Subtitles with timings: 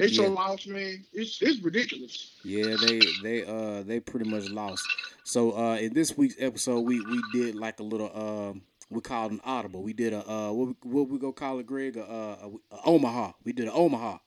[0.00, 0.28] They so Yeah.
[0.30, 1.04] lost, man.
[1.12, 2.36] It's it's ridiculous.
[2.44, 4.86] Yeah, they they uh they pretty much lost.
[5.24, 9.32] So uh in this week's episode we we did like a little um we called
[9.32, 9.82] an audible.
[9.82, 12.74] We did a uh what we, what we go call it Greg a, uh, a,
[12.76, 13.32] a Omaha.
[13.44, 14.18] We did an Omaha.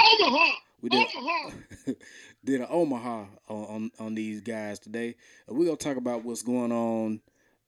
[0.00, 1.50] Omaha, We did Omaha.
[2.44, 5.16] did an Omaha on, on on these guys today.
[5.48, 7.20] And we're gonna talk about what's going on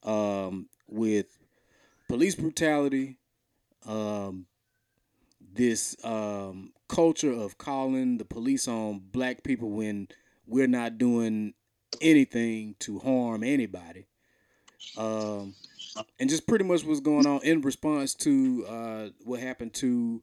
[0.05, 1.27] um with
[2.09, 3.19] police brutality,
[3.87, 4.47] um
[5.55, 10.09] this um culture of calling the police on black people when
[10.47, 11.55] we're not doing
[12.01, 14.07] anything to harm anybody.
[14.97, 15.55] Um
[16.19, 20.23] and just pretty much what's going on in response to uh what happened to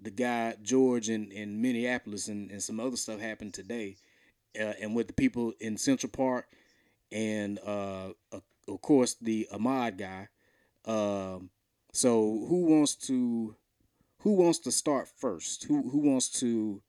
[0.00, 3.96] the guy George in, in Minneapolis and, and some other stuff happened today,
[4.58, 6.46] uh, and with the people in Central Park,
[7.10, 10.28] and uh, of course the Ahmaud guy.
[10.84, 11.50] Um,
[11.92, 13.56] so who wants to
[14.22, 15.64] who wants to start first?
[15.64, 16.82] Who who wants to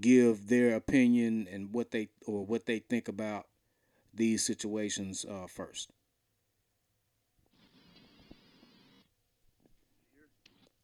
[0.00, 3.46] give their opinion and what they or what they think about
[4.14, 5.90] these situations uh, first?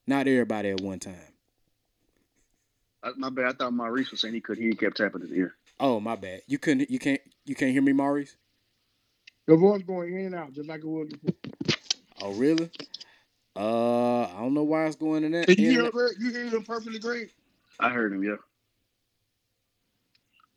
[0.07, 1.35] Not everybody at one time.
[3.03, 3.45] I, my bad.
[3.45, 4.57] I thought Maurice was saying he could.
[4.57, 5.55] He kept tapping his ear.
[5.79, 6.41] Oh my bad.
[6.47, 6.91] You couldn't.
[6.91, 7.21] You can't.
[7.45, 8.35] You can't hear me, Maurice.
[9.47, 11.35] Your voice going in and out just like it was before.
[12.21, 12.71] Oh really?
[13.59, 15.47] Uh, I don't know why it's going in that.
[15.49, 16.09] Did you hear that- him?
[16.21, 17.33] You hear him perfectly great.
[17.81, 18.23] I heard him.
[18.23, 18.37] Yeah.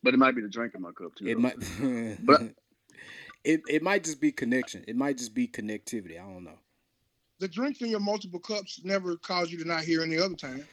[0.04, 1.28] But it might be the drink in my cup too.
[1.28, 1.40] It though.
[1.42, 2.18] might.
[2.26, 2.42] But-
[3.44, 4.84] it it might just be connection.
[4.88, 6.20] It might just be connectivity.
[6.20, 6.60] I don't know.
[7.40, 10.64] The drinks in your multiple cups never cause you to not hear any other time.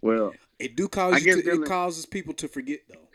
[0.00, 3.08] Well, It do cause you guess to, it Dylan- causes people to forget though.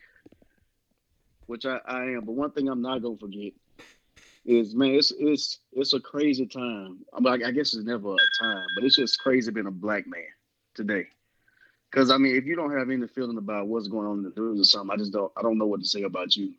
[1.46, 2.26] which I, I am.
[2.26, 3.54] But one thing I'm not gonna forget
[4.50, 7.00] is, man, it's it's it's a crazy time.
[7.14, 10.08] I'm like, I guess it's never a time, but it's just crazy being a black
[10.08, 10.24] man
[10.74, 11.06] today.
[11.90, 14.42] Because I mean, if you don't have any feeling about what's going on in the
[14.42, 15.32] news or something, I just don't.
[15.38, 16.54] I don't know what to say about you.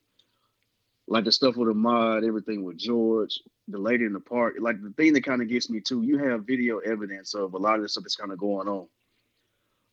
[1.09, 4.55] Like the stuff with Ahmaud, everything with George, the lady in the park.
[4.61, 6.03] Like the thing that kind of gets me too.
[6.03, 8.87] You have video evidence of a lot of the stuff that's kind of going on,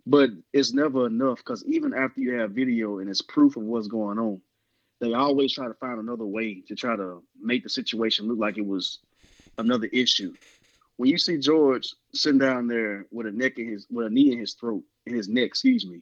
[0.06, 1.38] but it's never enough.
[1.40, 4.40] Because even after you have video and it's proof of what's going on,
[5.00, 8.58] they always try to find another way to try to make the situation look like
[8.58, 9.00] it was
[9.58, 10.34] another issue.
[10.98, 14.32] When you see George sitting down there with a neck in his with a knee
[14.32, 16.02] in his throat, in his neck, excuse me,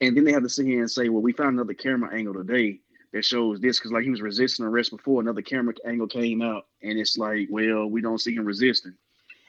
[0.00, 2.34] and then they have to sit here and say, "Well, we found another camera angle
[2.34, 2.80] today
[3.12, 6.66] that shows this," because like he was resisting arrest before, another camera angle came out,
[6.82, 8.94] and it's like, well, we don't see him resisting.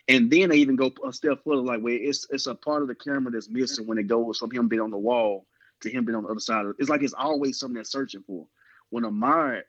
[0.07, 2.87] And then they even go a step further, like, well, it's it's a part of
[2.87, 5.45] the camera that's missing when it goes from him being on the wall
[5.83, 6.65] to him being on the other side.
[6.65, 6.75] Of.
[6.79, 8.47] It's like it's always something they're searching for.
[8.89, 9.61] When Ahmaud,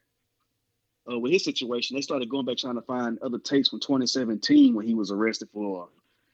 [1.11, 4.75] uh, with his situation, they started going back trying to find other tapes from 2017
[4.75, 5.89] when he was arrested for.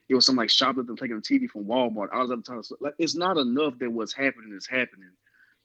[0.08, 2.08] It was some like shoplifting, taking a TV from Walmart.
[2.12, 5.10] All this other time, like it's not enough that what's happening is happening.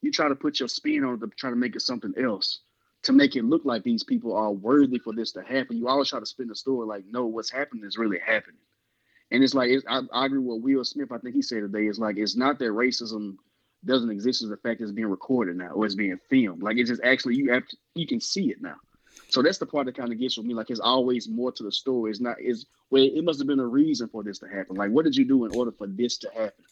[0.01, 2.59] You try to put your spin on it to try to make it something else,
[3.03, 5.77] to make it look like these people are worthy for this to happen.
[5.77, 8.59] You always try to spin the story like, no, what's happening is really happening.
[9.31, 11.11] And it's like it's, I, I agree with Will Smith.
[11.11, 11.87] I think he said today.
[11.87, 13.37] It's like it's not that racism
[13.85, 16.63] doesn't exist as the fact it's being recorded now or it's being filmed.
[16.63, 18.75] Like it's just actually you have to, you can see it now.
[19.29, 20.53] So that's the part that kind of gets with me.
[20.53, 22.11] Like it's always more to the story.
[22.11, 24.75] It's not is well, it must have been a reason for this to happen.
[24.75, 26.65] Like what did you do in order for this to happen?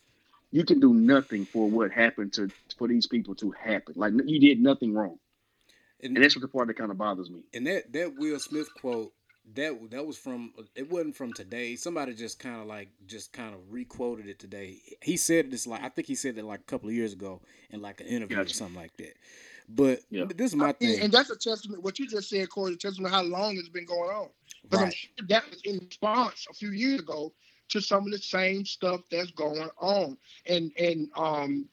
[0.51, 3.95] You can do nothing for what happened to for these people to happen.
[3.97, 5.17] Like you did nothing wrong.
[6.01, 7.43] And, And that's what the part that kind of bothers me.
[7.53, 9.13] and that that Will Smith quote
[9.55, 11.75] that that was from it wasn't from today.
[11.75, 14.81] Somebody just kind of like just kind of requoted it today.
[15.01, 17.41] He said this like I think he said that like a couple of years ago
[17.69, 19.15] in like an interview or something like that.
[19.69, 20.25] But Yeah.
[20.35, 21.01] this is my And, thing.
[21.01, 21.83] and that's a testament.
[21.83, 24.29] What you just said, Corey, a testament how long it's been going on.
[24.69, 24.95] Because I'm Right.
[24.95, 27.33] sure that was in response a few years ago
[27.69, 30.17] to some of the same stuff that's going on.
[30.47, 31.69] And and um,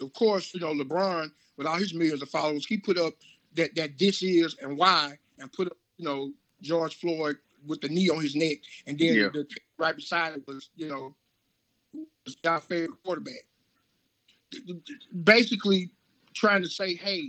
[0.00, 3.14] of course, you know, LeBron with all his millions of followers, he put up
[3.54, 7.88] that that this is and why, and put up you know George Floyd with the
[7.88, 9.28] knee on his neck, and then Yeah.
[9.32, 9.46] the,
[9.78, 11.14] right beside it was you know
[12.24, 13.44] was our favorite quarterback.
[15.24, 15.90] Basically,
[16.34, 17.28] trying to say, hey,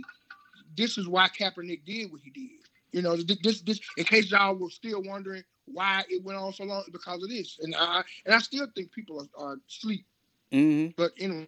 [0.76, 2.50] this is why Kaepernick did what he did.
[2.92, 6.64] You know, this this in case y'all were still wondering why it went on so
[6.64, 10.04] long because of this, and I and I still think people are, are asleep.
[10.52, 11.46] hmm But anyway.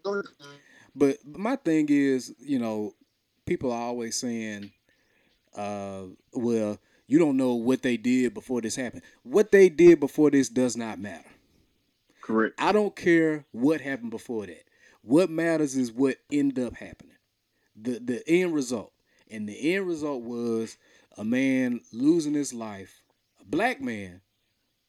[0.96, 2.94] But my thing is, you know,
[3.46, 4.70] people are always saying,
[5.56, 9.02] uh, well, you don't know what they did before this happened.
[9.22, 11.28] What they did before this does not matter.
[12.22, 12.54] Correct.
[12.58, 14.64] I don't care what happened before that.
[15.02, 17.16] What matters is what ended up happening.
[17.76, 18.92] The the end result.
[19.30, 20.76] And the end result was
[21.18, 23.02] a man losing his life,
[23.40, 24.20] a black man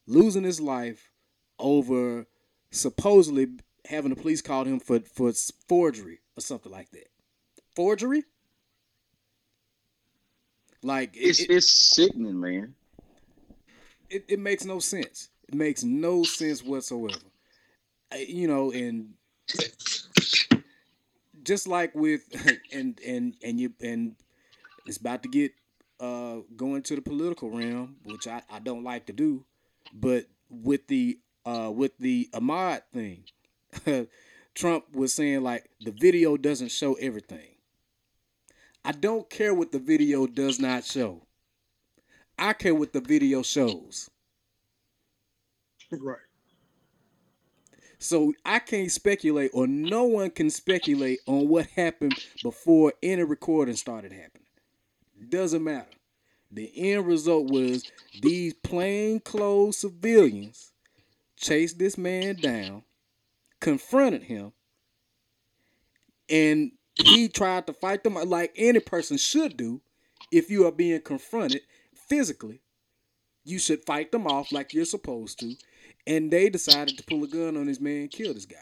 [0.06, 1.10] losing his life
[1.58, 2.26] over
[2.70, 3.48] supposedly
[3.86, 5.32] having the police call him for for
[5.68, 7.08] forgery or something like that.
[7.74, 8.24] Forgery?
[10.86, 12.76] Like it's it, it's sickening, man.
[14.08, 15.30] It it makes no sense.
[15.48, 17.18] It makes no sense whatsoever.
[18.16, 19.14] You know, and
[21.42, 22.22] just like with
[22.72, 24.14] and and and you and
[24.86, 25.50] it's about to get
[25.98, 29.44] uh going to the political realm, which I, I don't like to do,
[29.92, 33.24] but with the uh with the Ahmaud thing,
[34.54, 37.55] Trump was saying like the video doesn't show everything.
[38.86, 41.26] I don't care what the video does not show.
[42.38, 44.08] I care what the video shows.
[45.90, 46.18] Right.
[47.98, 53.74] So I can't speculate, or no one can speculate on what happened before any recording
[53.74, 54.46] started happening.
[55.30, 55.90] Doesn't matter.
[56.52, 57.90] The end result was
[58.22, 60.70] these plainclothes civilians
[61.36, 62.84] chased this man down,
[63.58, 64.52] confronted him,
[66.28, 69.80] and he tried to fight them like any person should do
[70.32, 71.62] if you are being confronted
[71.94, 72.60] physically.
[73.44, 75.54] You should fight them off like you're supposed to.
[76.06, 78.56] And they decided to pull a gun on this man and kill this guy.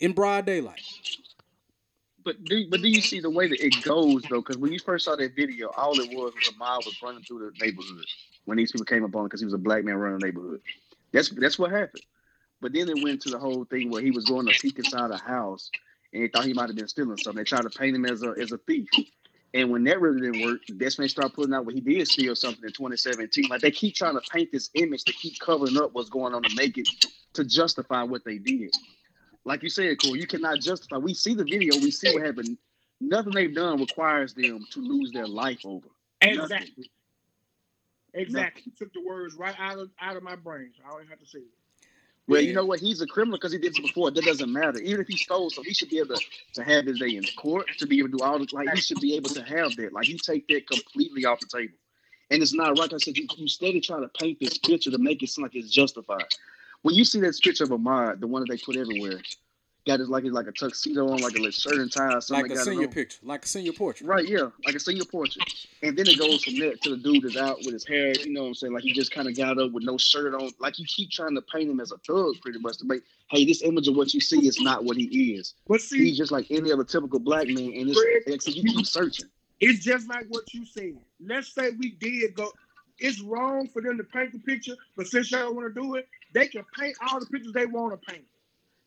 [0.00, 0.82] In broad daylight.
[2.24, 4.40] But do but do you see the way that it goes though?
[4.40, 7.22] Because when you first saw that video, all it was was a mob was running
[7.24, 8.04] through the neighborhood
[8.44, 10.60] when these people came up on because he was a black man running the neighborhood.
[11.12, 12.02] That's that's what happened.
[12.62, 15.10] But then it went to the whole thing where he was going to peek inside
[15.10, 15.68] a house
[16.12, 17.40] and they thought he might have been stealing something.
[17.40, 18.88] They tried to paint him as a as a thief.
[19.52, 22.08] And when that really didn't work, that's when they started putting out what he did
[22.08, 23.48] steal something in 2017.
[23.50, 26.42] Like they keep trying to paint this image to keep covering up what's going on
[26.44, 26.88] to make it
[27.34, 28.70] to justify what they did.
[29.44, 30.98] Like you said, Cool, you cannot justify.
[30.98, 32.56] We see the video, we see what happened.
[33.00, 35.88] Nothing they've done requires them to lose their life over.
[36.20, 36.88] Exactly.
[38.14, 38.62] Exactly.
[38.66, 40.70] You took the words right out of out of my brain.
[40.86, 41.61] I don't have to say it.
[42.28, 42.80] Well, you know what?
[42.80, 44.10] He's a criminal because he did it before.
[44.10, 44.78] That doesn't matter.
[44.78, 46.22] Even if he stole so he should be able to,
[46.54, 48.52] to have his day in court, to be able to do all this.
[48.52, 49.92] Like, he should be able to have that.
[49.92, 51.74] Like, you take that completely off the table.
[52.30, 52.78] And it's not right.
[52.78, 55.42] Like I said, you, you steady trying to paint this picture to make it seem
[55.42, 56.24] like it's justified.
[56.82, 59.20] When you see that picture of Ahmaud, the one that they put everywhere,
[59.86, 62.58] got his like like a tuxedo on, like a little shirt and tie, something like
[62.58, 64.06] a senior picture, like a senior portrait.
[64.06, 65.44] Right, yeah, like a senior portrait.
[65.82, 68.32] And then it goes from there to the dude is out with his hair, you
[68.32, 68.72] know what I'm saying?
[68.72, 70.50] Like he just kind of got up with no shirt on.
[70.58, 73.44] Like you keep trying to paint him as a thug, pretty much to make, hey,
[73.44, 75.54] this image of what you see is not what he is.
[75.66, 78.86] But see, he's just like any other typical black man, and it's, like, you keep
[78.86, 79.28] searching.
[79.60, 80.96] It's just like what you said.
[81.24, 82.52] Let's say we did go.
[82.98, 86.08] It's wrong for them to paint the picture, but since y'all want to do it,
[86.32, 88.24] they can paint all the pictures they want to paint.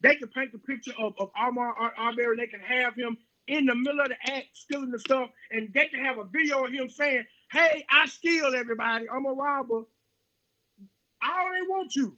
[0.05, 2.37] They can paint the picture of, of Ahmaud Arbery.
[2.37, 3.17] They can have him
[3.47, 6.63] in the middle of the act stealing the stuff, and they can have a video
[6.63, 9.09] of him saying, "Hey, I steal everybody.
[9.09, 9.81] I'm a robber."
[11.23, 12.15] All they want you.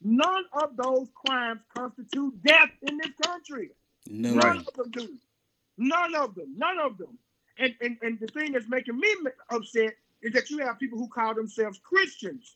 [0.00, 3.70] None of those crimes constitute death in this country.
[4.06, 4.34] No.
[4.34, 5.18] None of them do.
[5.76, 6.54] None of them.
[6.56, 7.18] None of them.
[7.58, 9.12] And, and and the thing that's making me
[9.50, 12.54] upset is that you have people who call themselves Christians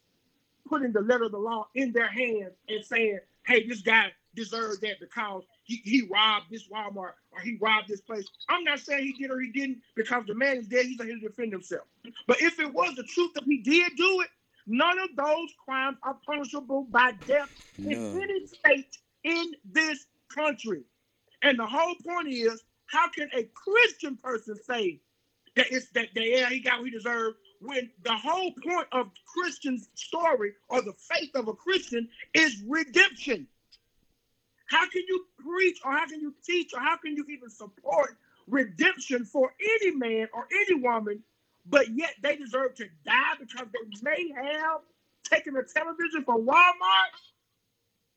[0.69, 4.81] putting the letter of the law in their hands and saying, "Hey, this guy deserve
[4.81, 8.27] that because he, he robbed this Walmart or he robbed this place.
[8.49, 10.87] I'm not saying he did or he didn't because the man is dead.
[10.87, 11.87] He's here to defend himself.
[12.27, 14.29] But if it was the truth that he did do it,
[14.67, 17.91] none of those crimes are punishable by death no.
[17.91, 20.83] in any state in this country.
[21.43, 25.01] And the whole point is, how can a Christian person say
[25.57, 29.11] that it's that, that yeah, he got what he deserved when the whole point of
[29.27, 33.47] Christian's story or the faith of a Christian is redemption?
[34.69, 38.17] How can you preach or how can you teach or how can you even support
[38.47, 41.23] redemption for any man or any woman,
[41.67, 44.81] but yet they deserve to die because they may have
[45.25, 47.15] taken a television from Walmart?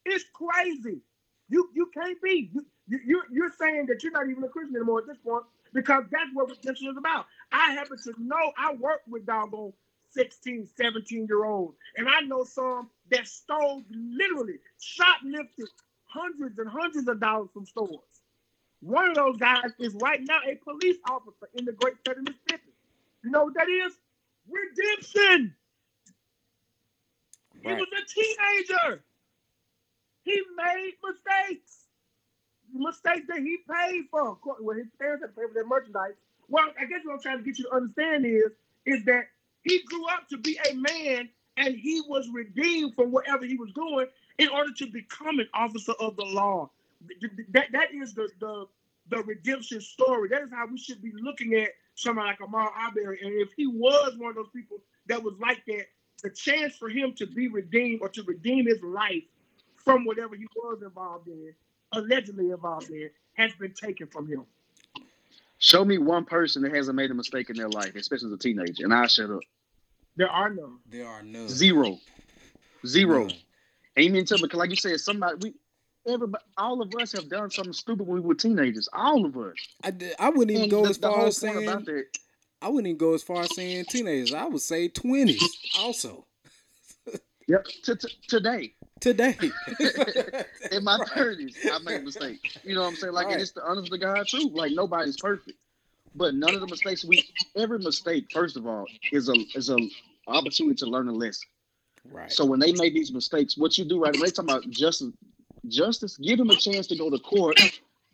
[0.06, 1.02] It's crazy.
[1.50, 2.50] You you can't be.
[2.54, 6.04] You, you, you're saying that you're not even a Christian anymore at this point because
[6.12, 7.26] that's what redemption is about.
[7.52, 9.74] I happen to know I work with doggone
[10.12, 15.68] 16, 17 year olds, and I know some that stole literally, shoplifted
[16.12, 18.00] hundreds and hundreds of dollars from stores.
[18.82, 22.24] One of those guys is right now a police officer in the great state of
[22.24, 22.74] Mississippi.
[23.24, 23.94] You know what that is?
[24.50, 25.56] Redemption.
[27.64, 27.76] Right.
[27.76, 29.04] He was a teenager.
[30.24, 31.78] He made mistakes.
[32.74, 34.38] Mistakes that he paid for.
[34.60, 36.14] Well, his parents had to pay for their merchandise.
[36.48, 38.52] Well, I guess what I'm trying to get you to understand is,
[38.86, 39.26] is that
[39.64, 43.72] he grew up to be a man and he was redeemed from whatever he was
[43.74, 46.70] doing in order to become an officer of the law.
[47.50, 48.66] That, that is the, the,
[49.10, 50.30] the redemption story.
[50.30, 53.20] That is how we should be looking at somebody like Ahmaud Arbery.
[53.24, 55.86] And if he was one of those people that was like that,
[56.24, 59.24] the chance for him to be redeemed or to redeem his life
[59.76, 61.54] from whatever he was involved in,
[61.94, 64.46] allegedly involved in, has been taken from him.
[65.58, 68.38] Show me one person that hasn't made a mistake in their life, especially as a
[68.38, 69.42] teenager, and I'll shut up.
[70.16, 70.78] There are none.
[70.90, 71.48] There are none.
[71.48, 72.00] Zero.
[72.86, 73.26] Zero.
[73.26, 73.38] None.
[74.00, 75.54] Amen to because like you said, somebody we
[76.12, 78.88] everybody all of us have done something stupid when we were teenagers.
[78.94, 79.54] All of us.
[79.84, 82.06] I, I wouldn't even And go the, as far as saying about that,
[82.62, 84.34] I wouldn't even go as far as saying teenagers.
[84.34, 86.26] I would say twenties also
[87.48, 88.74] yep, to, to, today.
[89.00, 89.36] today.
[90.72, 92.58] in my thirties, I made mistakes.
[92.64, 93.14] You know what I'm saying?
[93.14, 93.42] Like, Right.
[93.42, 94.52] it's the honest to God truth.
[94.54, 95.58] Like, nobody's perfect,
[96.16, 99.78] but none of the mistakes we every mistake, first of all, is a is a
[100.28, 101.48] opportunity to learn a lesson.
[102.10, 102.32] Right.
[102.32, 104.14] So when they made these mistakes, what you do right?
[104.14, 105.14] They talk about justice,
[105.68, 107.60] justice, give him a chance to go to court.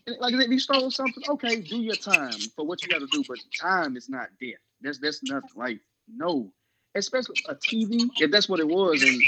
[0.08, 3.08] And like if you stole something, okay, do your time for what you got to
[3.12, 3.24] do.
[3.28, 4.60] But time is not death.
[4.82, 5.50] That's that's nothing.
[5.56, 6.52] Like no,
[6.96, 8.10] especially a TV.
[8.20, 9.22] If that's what it was, and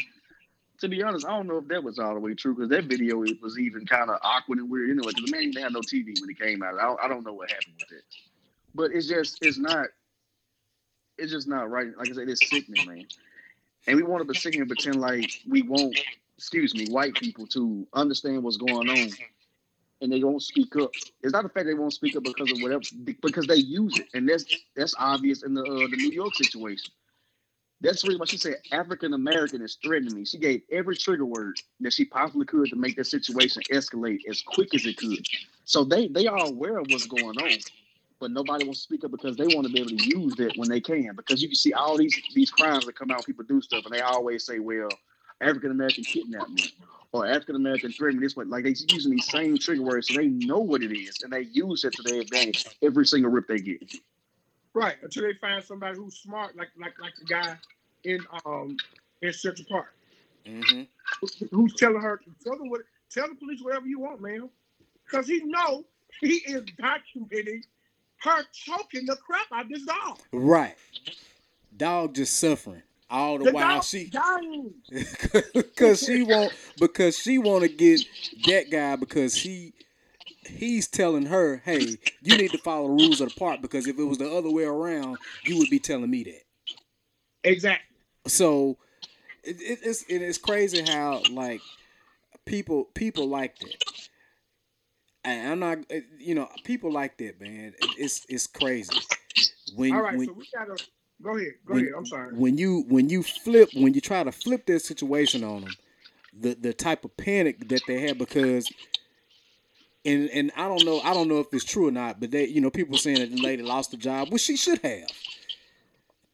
[0.79, 2.85] to be honest, I don't know if that was all the way true because that
[2.85, 5.11] video was even kind of awkward and weird anyway.
[5.13, 6.75] Because the man didn't have no TV when it came out.
[6.75, 8.03] I don't, I don't know what happened with it,
[8.73, 9.87] but it's just it's not.
[11.17, 11.89] It's just not right.
[11.97, 13.05] Like I said, it's sickening, man.
[13.89, 15.99] And we want to sit and pretend like we won't,
[16.37, 19.09] excuse me, white people to understand what's going on,
[20.01, 20.91] and they won't speak up.
[21.23, 24.07] It's not the fact they won't speak up because of whatever, because they use it,
[24.13, 26.91] and that's that's obvious in the uh, the New York situation.
[27.81, 30.25] That's the reason why she said African American is threatening me.
[30.25, 34.43] She gave every trigger word that she possibly could to make that situation escalate as
[34.43, 35.25] quick as it could.
[35.65, 37.57] So they they are aware of what's going on,
[38.19, 40.57] but nobody wants to speak up because they want to be able to use it
[40.57, 41.13] when they can.
[41.15, 43.93] Because you can see all these these crimes that come out, people do stuff, and
[43.93, 44.89] they always say, "Well,
[45.41, 46.63] African American kidnapped me,"
[47.11, 48.45] or African American threatened me this way.
[48.45, 51.41] Like they using these same trigger words, so they know what it is, and they
[51.41, 53.81] use it to their advantage every single rip they get.
[54.73, 57.57] Right, until they find somebody who's smart, like like like the guy
[58.03, 58.75] in um
[59.21, 59.93] in Central Park,
[60.45, 60.83] mm-hmm.
[61.21, 64.49] who- who's telling her tell them what tell the police whatever you want, man,
[65.05, 65.85] because he know
[66.21, 67.61] he is documenting
[68.21, 70.19] her choking the crap out of this dog.
[70.31, 70.75] Right.
[71.75, 74.73] Dog just suffering all the, The while she dying.
[75.53, 78.01] because she want because she want to get
[78.45, 79.73] that guy because he
[80.45, 83.97] he's telling her, hey, you need to follow the rules of the park because if
[83.97, 86.41] it was the other way around, you would be telling me that.
[87.43, 87.97] Exactly.
[88.27, 88.77] So
[89.43, 91.61] it, it, it's it is crazy how like
[92.45, 94.08] people people like that.
[95.23, 97.73] And I'm not, uh, you know, people like that, man.
[97.97, 98.97] It's it's crazy
[99.75, 100.81] when All right, when so we gotta
[101.21, 101.53] go ahead.
[101.65, 101.93] Go when, ahead.
[101.97, 102.35] I'm sorry.
[102.35, 105.71] when you when you flip when you try to flip that situation on them,
[106.39, 108.71] the the type of panic that they have because.
[110.05, 112.47] And, and I don't know I don't know if it's true or not, but they
[112.47, 115.09] you know people saying that the lady lost the job, which she should have.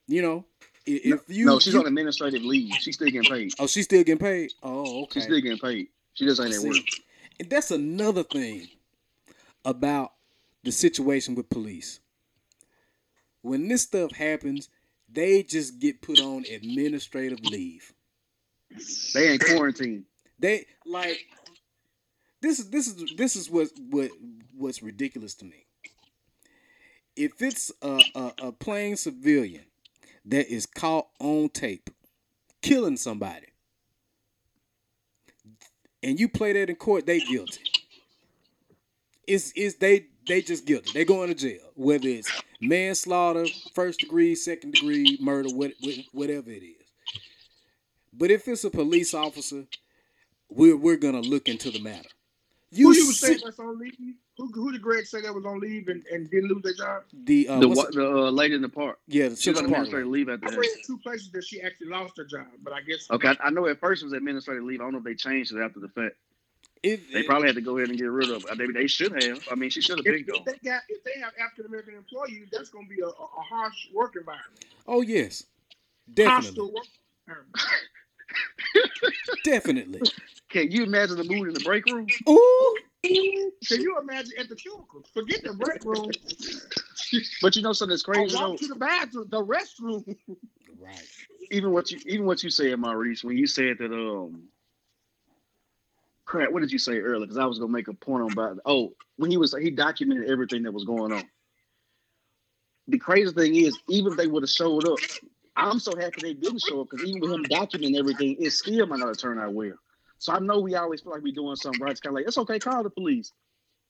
[0.08, 0.46] You know,
[0.88, 2.76] i- if you no, she's you- on administrative leave.
[2.76, 3.54] She's still getting paid.
[3.58, 4.54] oh she's still getting paid.
[4.62, 5.14] Oh okay.
[5.16, 5.88] She's still getting paid.
[6.14, 6.78] She just ain't at work.
[7.40, 8.68] and that's another thing
[9.66, 10.14] about
[10.64, 12.00] the situation with police.
[13.42, 14.70] When this stuff happens,
[15.12, 17.94] they just get put on administrative leave.
[19.14, 20.06] They ain't quarantined.
[20.40, 21.20] They like
[22.42, 24.12] this is this is this is what what
[24.56, 25.66] what's ridiculous to me.
[27.16, 29.66] If it's a, a, a plain civilian
[30.26, 31.90] that is caught on tape
[32.62, 33.48] killing somebody,
[36.04, 37.62] and you play that in court, they guilty.
[39.28, 40.92] It's it's they they just guilty.
[40.94, 46.50] They going to jail, whether it's manslaughter, first degree, second degree murder, what, what- whatever
[46.52, 46.76] it is.
[48.14, 49.66] But if it's a police officer,
[50.50, 52.10] we're we're gonna look into the matter.
[52.72, 53.94] who you was saying see- that's on leave?
[54.38, 57.04] Who, who did Greg say that was on leave and, and didn't lose their job?
[57.24, 59.00] the uh, the what's wa- the uh, lady in the park.
[59.08, 59.88] yeah the She's on Central Park.
[59.88, 60.60] administrative leave after I that.
[60.60, 63.50] read two places that she actually lost her job, but I guess Okay, I, I
[63.50, 64.82] know at first it was administrative leave.
[64.82, 66.16] I don't know if they changed it after the fact.
[66.86, 68.58] It- They it- probably had to go ahead and get rid of it.
[68.58, 69.42] Maybe they should have.
[69.52, 70.44] I mean, she should have if, been if gone.
[70.46, 73.42] they got if they have African American employees, that's going to be a, a, a
[73.42, 74.64] harsh work environment.
[74.88, 75.46] oh yes,
[76.14, 76.86] definitely, Hostile work
[77.28, 77.56] environment.
[79.44, 80.02] definitely.
[80.50, 82.08] Can you imagine the mood in the break room?
[82.30, 85.04] Ooh, Can you imagine at the cubicle?
[85.14, 86.12] Forget the break room.
[87.42, 88.58] But you know something that's I crazy though.
[88.58, 90.04] to the bathroom, the restroom.
[90.82, 91.08] right.
[91.52, 94.44] Even what you even what you said, Maurice, when you said that um
[96.26, 97.26] crap, what did you say earlier?
[97.26, 100.30] Because I was gonna make a point on about oh when he was he documented
[100.30, 101.24] everything that was going on.
[102.88, 105.00] The crazy thing is, even if they would have showed up,
[105.56, 108.86] I'm so happy they didn't show up because even with him documenting everything, it still
[108.86, 109.74] might not have turned out well.
[110.20, 111.92] So I know we always feel like we're doing something right.
[111.92, 113.32] It's kind of like it's okay, call the police.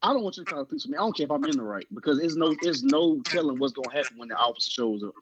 [0.01, 0.97] I don't want you to call the police for me.
[0.97, 3.73] I don't care if I'm in the right because there's no there's no telling what's
[3.73, 5.13] gonna happen when the officer shows up.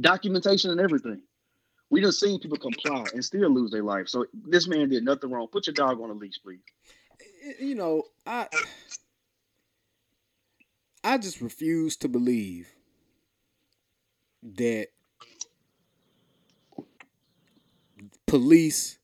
[0.00, 1.22] Documentation and everything.
[1.90, 4.08] We just seen people comply and still lose their life.
[4.08, 5.48] So this man did nothing wrong.
[5.50, 6.60] Put your dog on a leash, please.
[7.58, 8.46] You know, I
[11.02, 12.68] I just refuse to believe
[14.42, 14.88] that
[18.26, 18.98] police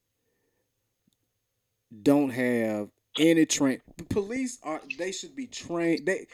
[2.03, 3.81] don't have any train.
[4.11, 6.07] Police are they should be trained.
[6.07, 6.27] They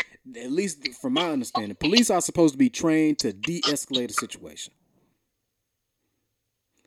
[0.43, 4.73] at least from my understanding, police are supposed to be trained to de-escalate a situation,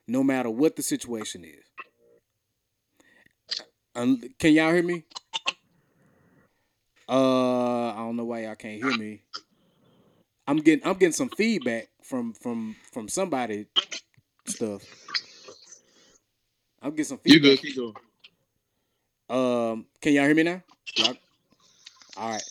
[0.06, 1.64] no matter what the situation is.
[3.94, 5.04] Um, can y'all hear me?
[7.08, 9.22] Uh, I don't know why y'all can't hear me.
[10.46, 13.66] I'm getting I'm getting some feedback from from from somebody
[14.46, 14.82] stuff.
[16.82, 17.50] I'm getting some You feedback.
[17.50, 17.60] good?
[17.60, 17.94] Keep going.
[19.30, 20.62] Um, can y'all hear me now?
[20.96, 21.16] Y'all-
[22.16, 22.42] All right.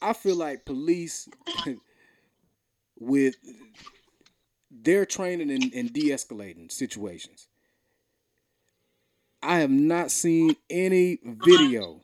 [0.00, 1.28] I feel like police
[2.98, 3.34] with
[4.72, 7.48] their training in, in de-escalating situations.
[9.42, 12.00] I have not seen any video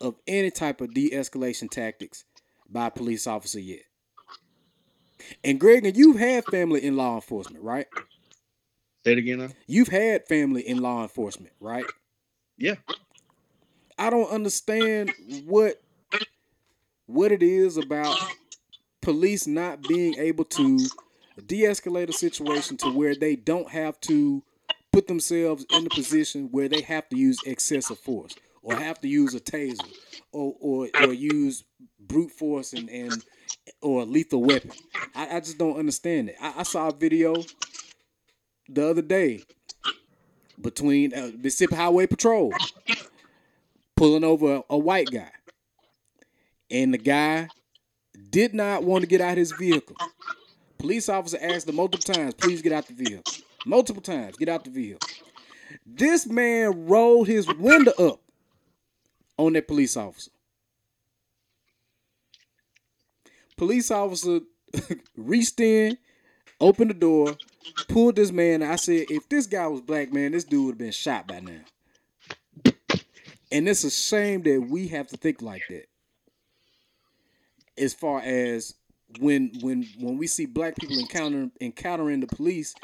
[0.00, 2.24] of any type of de-escalation tactics
[2.68, 3.82] by a police officer yet.
[5.42, 7.86] And Greg, and you've had family in law enforcement, right?
[9.04, 9.48] Say it again now.
[9.66, 11.86] You've had family in law enforcement, right?
[12.58, 12.74] Yeah.
[13.98, 15.12] I don't understand
[15.46, 15.80] what
[17.06, 18.16] what it is about
[19.02, 20.78] police not being able to
[21.42, 24.42] de-escalate a situation to where they don't have to
[24.92, 29.08] put themselves in a position where they have to use excessive force or have to
[29.08, 29.80] use a taser
[30.32, 31.64] or or, or use
[31.98, 33.24] brute force and, and
[33.80, 34.72] or a lethal weapon.
[35.14, 36.36] I, I just don't understand it.
[36.40, 37.42] I, I saw a video
[38.68, 39.42] the other day
[40.60, 42.52] between uh, Mississippi Highway Patrol
[43.96, 45.30] pulling over a, a white guy,
[46.70, 47.48] and the guy
[48.30, 49.96] did not want to get out of his vehicle.
[50.84, 53.32] Police officer asked him multiple times, "Please get out the vehicle."
[53.64, 55.08] Multiple times, get out the vehicle.
[55.86, 58.20] This man rolled his window up
[59.38, 60.30] on that police officer.
[63.56, 64.40] Police officer
[65.16, 65.96] reached in,
[66.60, 67.34] opened the door,
[67.88, 68.62] pulled this man.
[68.62, 71.40] I said, if this guy was black, man, this dude would have been shot by
[71.40, 71.62] now.
[73.50, 75.86] And it's a shame that we have to think like that.
[77.78, 78.74] As far as
[79.18, 82.74] when when when we see black people encounter encountering the police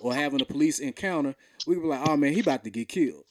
[0.00, 1.34] or having a police encounter,
[1.66, 3.24] we be like, oh man, he about to get killed.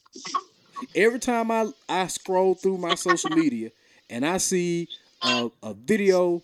[0.95, 3.71] Every time I, I scroll through my social media
[4.09, 4.87] and I see
[5.21, 6.41] a, a video,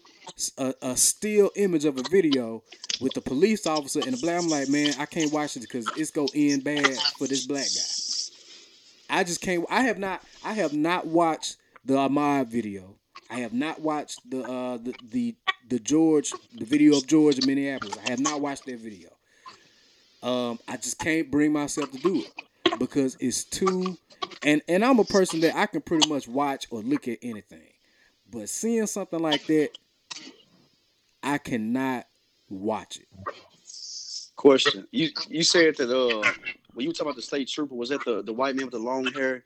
[0.57, 2.63] a, a still image of a video
[3.01, 5.89] with the police officer and the black, I'm like, man, I can't watch it because
[5.97, 9.17] it's gonna end bad for this black guy.
[9.17, 9.65] I just can't.
[9.69, 10.23] I have not.
[10.43, 12.95] I have not watched the Ahmaud video.
[13.29, 15.35] I have not watched the uh the the,
[15.67, 17.97] the George the video of George in Minneapolis.
[17.97, 19.09] I have not watched that video.
[20.23, 22.31] Um, I just can't bring myself to do it
[22.77, 23.97] because it's too.
[24.43, 27.73] And and I'm a person that I can pretty much watch or look at anything,
[28.29, 29.71] but seeing something like that,
[31.23, 32.07] I cannot
[32.49, 33.07] watch it.
[34.35, 34.87] Question.
[34.91, 36.33] You you said that uh
[36.73, 38.73] when you were talking about the state trooper, was that the, the white man with
[38.73, 39.45] the long hair?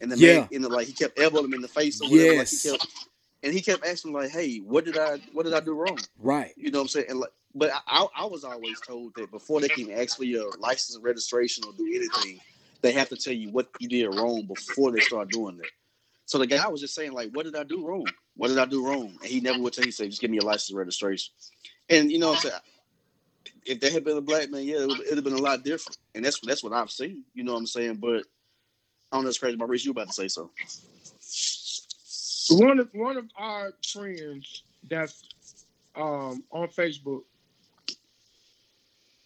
[0.00, 0.40] And the Yeah.
[0.40, 2.34] man in the like he kept elbowing him in the face or whatever.
[2.34, 2.34] Yes.
[2.34, 2.80] Like he kept,
[3.42, 6.52] and he kept asking like, "Hey, what did I what did I do wrong?" Right.
[6.56, 7.06] You know what I'm saying?
[7.08, 10.52] And like, but I, I was always told that before they can ask for your
[10.58, 12.40] license and registration or do anything,
[12.82, 15.70] they have to tell you what you did wrong before they start doing it.
[16.26, 18.06] So the guy was just saying like, "What did I do wrong?
[18.36, 19.84] What did I do wrong?" And he never would tell.
[19.84, 21.32] He said, "Just give me your license and registration."
[21.88, 22.60] And you know what I'm saying?
[23.64, 25.96] If there had been a black man, yeah, it would have been a lot different.
[26.14, 27.24] And that's that's what I've seen.
[27.34, 27.96] You know what I'm saying?
[27.96, 28.24] But
[29.10, 29.30] I don't know.
[29.30, 29.56] It's crazy.
[29.56, 30.50] Maurice, you about to say so?
[32.50, 35.22] One of one of our friends that's
[35.94, 37.22] um, on Facebook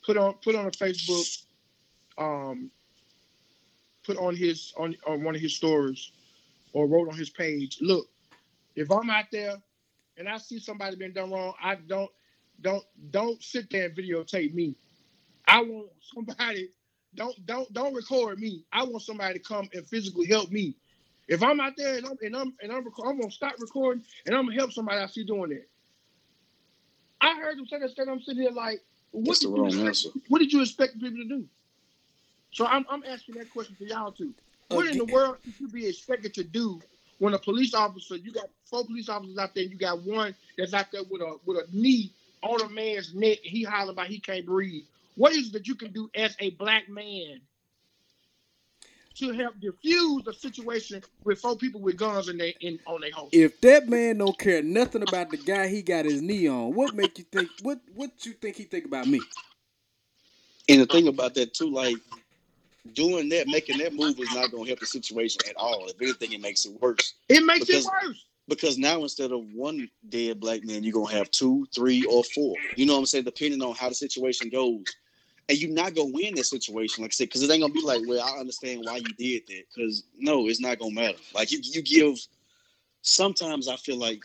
[0.04, 1.44] put on put on a Facebook
[2.18, 2.70] um,
[4.04, 6.11] put on his on on one of his stories
[6.72, 7.78] or wrote on his page.
[7.80, 8.08] Look,
[8.74, 9.56] if I'm out there
[10.16, 12.11] and I see somebody been done wrong, I don't
[12.61, 14.74] don't don't sit there and videotape me.
[15.46, 16.70] I want somebody
[17.14, 18.64] don't don't don't record me.
[18.72, 20.76] I want somebody to come and physically help me.
[21.28, 24.04] If I'm out there and I'm and I'm and I'm, rec- I'm gonna stop recording
[24.26, 25.68] and I'm gonna help somebody I see doing it.
[27.20, 28.08] I heard him say that stuff.
[28.11, 28.80] I'm sitting here like,
[29.12, 30.08] what That's did, the you expect, answer.
[30.28, 31.46] what did you expect people to do?
[32.50, 34.35] So I'm, I'm asking that question to y'all too.
[34.70, 36.80] Uh, what in the world should you be expected to do
[37.18, 40.35] when a police officer, you got four police officers out there, and you got one
[40.58, 43.90] that's out there with a with a knee on a man's neck, and he hollering
[43.90, 44.82] about he can't breathe.
[45.14, 47.40] What is it that you can do as a black man
[49.14, 53.11] to help diffuse the situation with four people with guns in their in on their
[53.12, 53.38] holster?
[53.38, 56.94] If that man don't care nothing about the guy he got his knee on, what
[56.94, 57.48] make you think?
[57.62, 59.20] What what you think he think about me?
[60.68, 61.96] And the thing about that too, like
[62.94, 65.87] doing that, making that move is not going to help the situation at all.
[65.88, 67.14] If anything, it makes it worse.
[67.29, 68.25] It makes Because- it worse.
[68.48, 72.57] Because now instead of one dead black man, you're gonna have two, three, or four.
[72.77, 73.25] You know what I'm saying?
[73.25, 74.83] Depending on how the situation goes.
[75.48, 77.83] And you're not gonna win that situation, like I said, because it ain't gonna be
[77.83, 79.64] like, well, I understand why you did that.
[79.74, 81.18] Because no, it's not gonna matter.
[81.35, 82.18] Like you, you give.
[83.02, 84.24] Sometimes I feel like,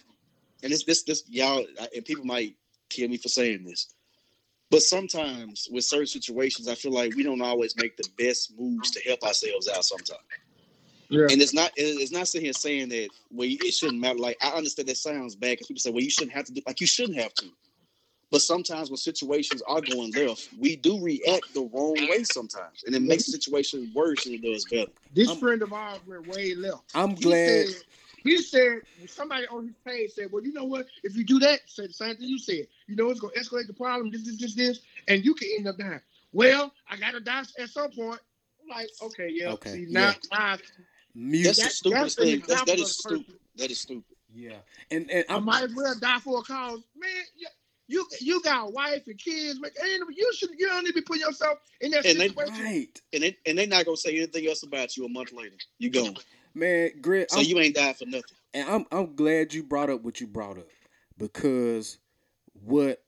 [0.62, 2.56] and this, this, this, y'all, and people might
[2.90, 3.96] kill me for saying this,
[4.70, 8.92] but sometimes with certain situations, I feel like we don't always make the best moves
[8.92, 9.84] to help ourselves out.
[9.84, 10.20] Sometimes.
[11.10, 11.28] Yeah.
[11.32, 14.20] And it's not it's not sitting here saying that well it shouldn't matter.
[14.20, 16.62] Like I understand that sounds bad because people say well you shouldn't have to do
[16.68, 17.46] like you shouldn't have to.
[18.30, 22.94] But sometimes when situations are going left, we do react the wrong way sometimes, and
[22.94, 24.92] it makes the situation worse than it does better.
[25.14, 26.84] This I'm- friend of ours went way left.
[26.94, 27.68] I'm He glad.
[27.68, 27.84] said,
[28.24, 30.88] he said somebody on his page said, "Well, you know what?
[31.04, 32.68] If you do that, say the same thing you said.
[32.88, 34.12] You know it's gonna escalate the problem.
[34.12, 36.02] This, this, this, this, and you can end up dying.
[36.34, 38.20] Well, I gotta die at some point.
[38.62, 39.52] I'm like, okay, yeah.
[39.52, 40.58] Okay, See, now, now
[41.16, 41.44] Mute.
[41.46, 42.40] That's the that- stupidest thing.
[42.46, 43.24] That's, that example is of a person.
[43.24, 43.40] stupid.
[43.56, 44.16] That is stupid.
[44.36, 44.58] yeah,
[44.92, 47.10] and and I I'm might as well die for a cause, man.
[47.88, 49.72] You you, you got a wife and kids, man.
[49.84, 52.54] ain't- You should you don't need to be putting yourself in that And they- situation.
[52.66, 55.56] right, And they and they're not gonna say anything else about you a month later.
[55.80, 56.16] You gone.
[56.54, 56.92] man.
[57.02, 58.36] Greg, So I'm, you ain't died for nothing.
[58.54, 60.68] and I'm I'm glad you brought up what you brought up
[61.18, 61.98] because
[62.54, 63.02] what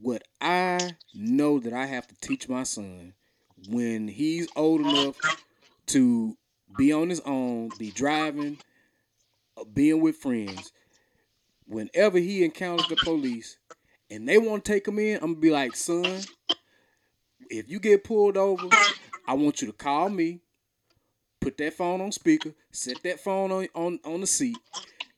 [0.00, 3.14] what I know that I have to teach my son
[3.68, 5.16] when he's old enough
[5.88, 6.36] to
[6.76, 8.58] be on his own, be driving,
[9.56, 10.72] uh, being with friends.
[11.68, 13.58] Whenever he encounters the police
[14.10, 16.22] and they want to take him in, I'm gonna be like, son,
[17.50, 18.68] if you get pulled over,
[19.26, 20.40] I want you to call me,
[21.42, 24.56] put that phone on speaker, set that phone on on, on the seat,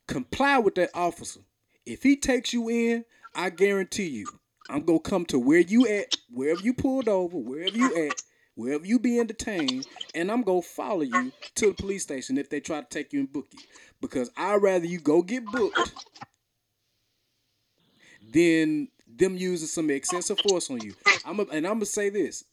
[0.09, 1.39] comply with that officer.
[1.87, 4.27] If he takes you in, I guarantee you,
[4.69, 8.21] I'm gonna come to where you at, wherever you pulled over, wherever you at,
[8.57, 9.87] wherever you being detained,
[10.17, 13.21] and I'm gonna follow you to the police station if they try to take you
[13.21, 13.61] and book you.
[14.01, 15.93] Because I'd rather you go get booked
[18.31, 20.95] than them using some excessive force on you.
[21.25, 22.45] I'm a, and I'm gonna say this: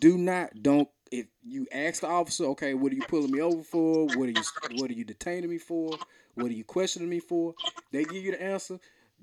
[0.00, 3.62] do not don't if you ask the officer, okay, what are you pulling me over
[3.62, 4.06] for?
[4.06, 4.42] What are you
[4.76, 5.98] what are you detaining me for?
[6.34, 7.54] What are you questioning me for?
[7.92, 8.78] They give you the answer.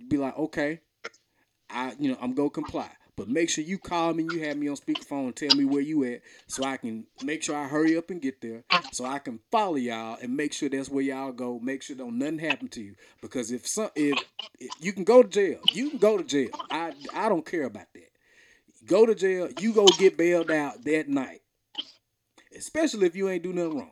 [0.07, 0.79] Be like, okay,
[1.69, 2.89] I you know I'm gonna comply.
[3.15, 5.65] But make sure you call me and you have me on speakerphone and tell me
[5.65, 9.05] where you at so I can make sure I hurry up and get there so
[9.05, 11.59] I can follow y'all and make sure that's where y'all go.
[11.59, 12.95] Make sure don't nothing happen to you.
[13.21, 14.23] Because if some if,
[14.59, 16.49] if you can go to jail, you can go to jail.
[16.71, 18.09] I I don't care about that.
[18.85, 21.41] Go to jail, you go get bailed out that night.
[22.55, 23.91] Especially if you ain't do nothing wrong.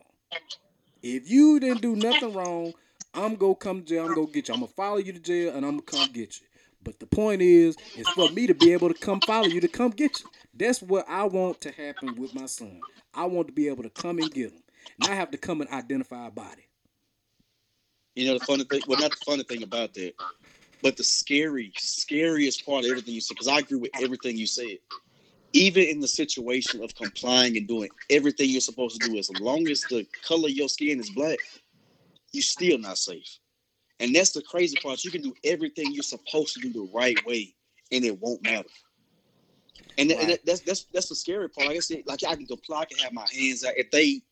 [1.02, 2.74] If you didn't do nothing wrong,
[3.14, 4.54] I'm gonna come to jail, I'm gonna get you.
[4.54, 6.46] I'm gonna follow you to jail and I'm gonna come get you.
[6.84, 9.68] But the point is, is for me to be able to come follow you to
[9.68, 10.26] come get you.
[10.54, 12.80] That's what I want to happen with my son.
[13.14, 14.62] I want to be able to come and get him.
[14.98, 16.66] Not have to come and identify a body.
[18.14, 20.14] You know the funny thing, well, not the funny thing about that,
[20.82, 24.46] but the scary, scariest part of everything you said, because I agree with everything you
[24.46, 24.78] said.
[25.54, 29.68] Even in the situation of complying and doing everything you're supposed to do, as long
[29.68, 31.38] as the color of your skin is black,
[32.32, 33.38] you're still not safe.
[34.02, 35.04] And that's the crazy part.
[35.04, 37.54] You can do everything you're supposed to do the right way,
[37.92, 38.68] and it won't matter.
[39.98, 41.68] And, th- and that- that's that's that's the scary part.
[41.68, 43.74] Like I said, like I can comply, I can have my hands out.
[43.76, 44.22] If they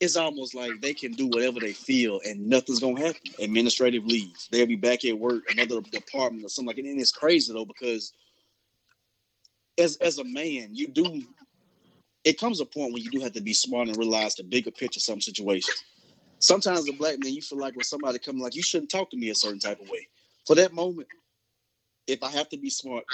[0.00, 3.20] it's almost like they can do whatever they feel and nothing's gonna happen.
[3.38, 4.48] Administrative leaves.
[4.50, 6.84] They'll be back at work, another department or something like that.
[6.84, 8.12] And it's crazy though, because
[9.78, 11.22] as as a man, you do
[12.24, 14.70] it comes a point when you do have to be smart and realize the bigger
[14.72, 15.82] picture of some situations.
[16.38, 19.10] Sometimes as a black man, you feel like when somebody comes like you shouldn't talk
[19.10, 20.06] to me a certain type of way.
[20.46, 21.08] For that moment,
[22.06, 23.04] if I have to be smart,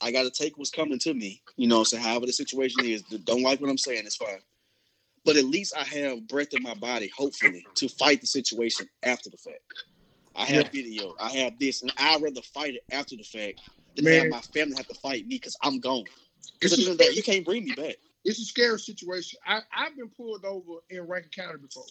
[0.00, 1.40] I gotta take what's coming to me.
[1.56, 4.40] You know so However the situation is, don't like what I'm saying, it's fine
[5.24, 9.30] but at least I have breath in my body, hopefully, to fight the situation after
[9.30, 9.58] the fact.
[10.36, 13.60] I have video, I have this, and I'd rather fight it after the fact
[13.96, 14.18] than Man.
[14.18, 16.04] have my family have to fight me because I'm gone.
[16.54, 17.96] Because at the a, end of the day, you can't bring me back.
[18.24, 19.38] It's a scary situation.
[19.46, 21.84] I, I've been pulled over in Rankin County before.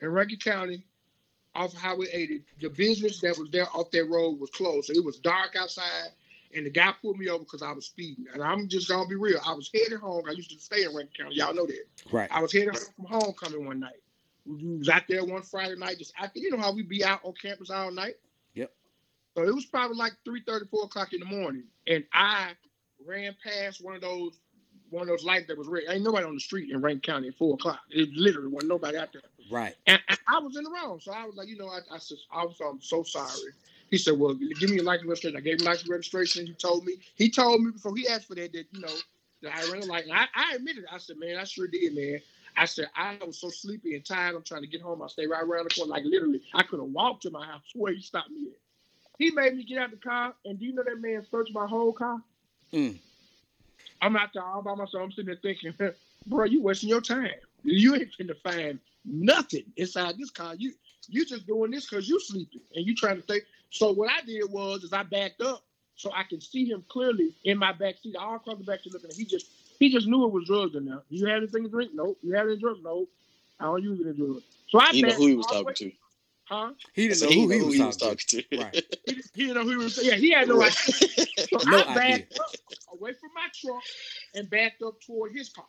[0.00, 0.84] In Rankin County,
[1.54, 4.86] off of Highway 80, the business that was there off that road was closed.
[4.86, 6.08] So it was dark outside,
[6.54, 8.26] and the guy pulled me over because I was speeding.
[8.32, 9.40] And I'm just gonna be real.
[9.44, 10.24] I was headed home.
[10.28, 11.36] I used to stay in Rankin County.
[11.36, 11.84] Y'all know that.
[12.12, 12.28] Right.
[12.32, 14.00] I was headed home from homecoming one night.
[14.46, 17.20] We was out there one Friday night, just after you know how we be out
[17.22, 18.14] on campus all night.
[18.54, 18.72] Yep.
[19.36, 21.64] So it was probably like 3 4 o'clock in the morning.
[21.86, 22.52] And I
[23.04, 24.38] ran past one of those
[24.90, 25.84] one of those lights that was red.
[25.88, 27.80] Ain't nobody on the street in Rankin County at four o'clock.
[27.90, 29.22] It literally wasn't nobody out there.
[29.50, 29.74] Right.
[29.86, 31.00] And, and I was in the wrong.
[31.00, 33.52] So I was like, you know, I, I said, I was I'm so sorry.
[33.90, 36.46] He said, "Well, give me your license registration." I gave him license registration.
[36.46, 36.96] He told me.
[37.14, 38.94] He told me before he asked for that that you know
[39.42, 40.04] that I ran a light.
[40.12, 40.84] I, I admitted.
[40.92, 42.20] I said, "Man, I sure did, man."
[42.56, 44.34] I said, "I was so sleepy and tired.
[44.34, 45.00] I'm trying to get home.
[45.02, 45.90] I stay right around the corner.
[45.90, 48.58] Like literally, I could have walked to my house where he stopped me at.
[49.18, 51.66] He made me get out the car, and do you know that man searched my
[51.66, 52.20] whole car?
[52.72, 52.98] Mm.
[54.00, 55.02] I'm out there all by myself.
[55.04, 55.74] I'm sitting there thinking,
[56.26, 57.30] bro, you wasting your time.
[57.64, 60.54] You ain't finna find nothing inside this car.
[60.56, 60.72] You
[61.08, 63.44] you just doing this because you're sleeping and you trying to think.
[63.70, 65.62] So what I did was is I backed up
[65.96, 68.92] so I can see him clearly in my back seat, all across the back seat
[68.92, 69.10] looking.
[69.10, 69.46] At he just
[69.78, 71.02] he just knew it was drugs in there.
[71.08, 71.92] You have anything to drink?
[71.94, 72.18] Nope.
[72.22, 72.80] You have any drugs?
[72.82, 73.08] Nope.
[73.60, 74.44] I don't use any drugs.
[74.68, 75.92] So I You know who he was talking way- to.
[76.48, 76.72] Huh?
[76.94, 78.42] He didn't So know he who know he was talking, to.
[78.42, 78.58] to.
[78.58, 78.84] Right.
[79.06, 80.02] He, he didn't know who he was.
[80.02, 80.72] Yeah, he had no idea.
[81.48, 82.54] So No I backed up
[82.92, 83.82] away from my truck
[84.34, 85.64] and backed up toward his car.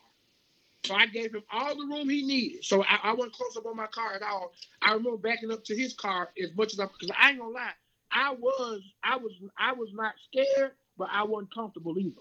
[0.84, 2.64] So I gave him all the room he needed.
[2.64, 4.52] So I, I wasn't close up on my car at all.
[4.82, 7.52] I remember backing up to his car as much as I because I ain't gonna
[7.52, 7.72] lie.
[8.10, 12.20] I was I was I was not scared, but I wasn't comfortable either.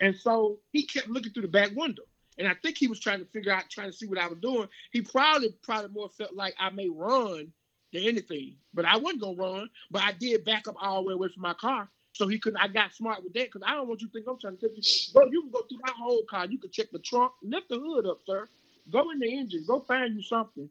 [0.00, 2.02] And so he kept looking through the back window.
[2.38, 4.38] And I think he was trying to figure out, trying to see what I was
[4.38, 4.68] doing.
[4.92, 7.52] He probably probably more felt like I may run
[7.92, 8.56] than anything.
[8.74, 9.70] But I wasn't gonna run.
[9.90, 11.88] But I did back up all the way away from my car.
[12.12, 12.58] So he couldn't.
[12.60, 14.68] I got smart with that because I don't want you to think I'm trying to
[14.68, 15.12] take you.
[15.12, 16.46] Bro, you can go through my whole car.
[16.46, 18.48] You can check the trunk, lift the hood up, sir.
[18.90, 19.64] Go in the engine.
[19.66, 20.70] Go find you something.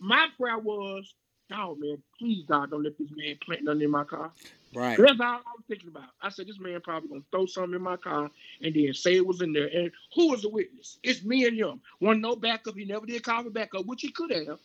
[0.00, 1.14] My prayer was,
[1.52, 4.32] oh man, please God, don't let this man plant nothing in my car.
[4.74, 4.96] Right.
[4.96, 6.08] That's all I was thinking about.
[6.22, 8.30] I said, this man probably gonna throw something in my car
[8.62, 9.66] and then say it was in there.
[9.66, 10.98] And who was the witness?
[11.02, 11.80] It's me and him.
[11.98, 12.74] One no backup.
[12.76, 14.58] He never did call me backup, which he could have,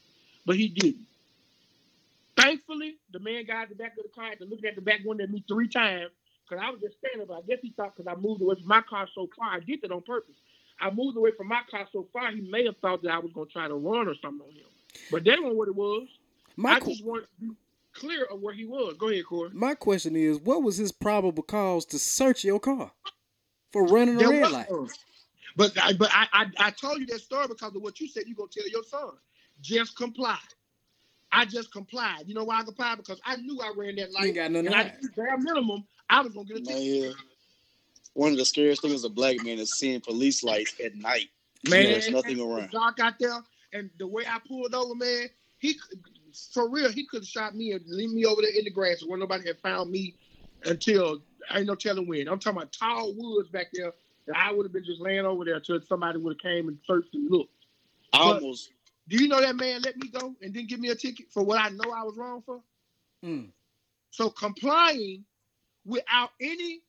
[0.46, 1.06] but he didn't.
[2.38, 5.24] Thankfully, the man got the back of the car and looked at the back window
[5.24, 6.12] at me three times
[6.48, 7.38] because I was just standing there.
[7.38, 9.82] I guess he thought because I moved away from my car so far, I did
[9.82, 10.36] that on purpose.
[10.80, 13.32] I moved away from my car so far, he may have thought that I was
[13.34, 14.65] gonna try to run or something on him.
[15.12, 16.08] But that wasn't what it was.
[16.56, 17.56] My I just wanted to
[17.97, 18.95] clear of where he was.
[18.97, 19.49] Go ahead, Corey.
[19.53, 22.91] my question is, what was his probable cause to search your car
[23.71, 24.67] for running a There red light?
[24.71, 24.88] none.
[25.55, 28.23] But I, but I, I I told you that story because of what you said.
[28.27, 29.10] You gonna tell your son.
[29.62, 30.38] Just comply.
[31.31, 32.23] I just complied.
[32.27, 32.97] You know why I complied?
[32.97, 34.25] Because I knew I ran that You light.
[34.27, 34.93] ain't got nothing and I hide.
[35.01, 37.01] knew bare minimum I was gonna get a ticket.
[37.03, 37.13] Man,
[38.13, 41.29] one of the scariest things as a black man is seeing police lights at night.
[41.67, 42.71] Man, there's nothing and it was around.
[42.71, 43.41] dark out there,
[43.73, 45.99] and the way I pulled over, man, he could-
[46.54, 49.04] for real, he could have shot me and leave me over there in the grass
[49.06, 50.15] where nobody had found me
[50.65, 52.28] until I ain't no telling when.
[52.28, 53.93] I'm talking about tall woods back there
[54.28, 56.78] that I would have been just laying over there until somebody would have came and
[56.86, 57.54] searched and looked.
[58.13, 58.71] I But- almost
[59.10, 61.41] Do you know that man let me go and didn't give me a ticket for
[61.41, 62.62] what I know I was wrong for?
[63.23, 63.52] Mm.
[64.12, 65.23] So complying
[65.86, 66.82] without any,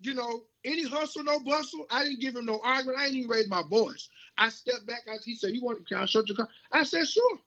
[0.00, 1.86] you know, any hustle, no bustle.
[1.90, 2.98] I didn't give him no argument.
[2.98, 4.08] I didn't even raise my voice.
[4.36, 5.02] I stepped back.
[5.10, 5.78] I, he said, "You want?
[5.78, 7.38] To can I shut your car?" I said, "Sure."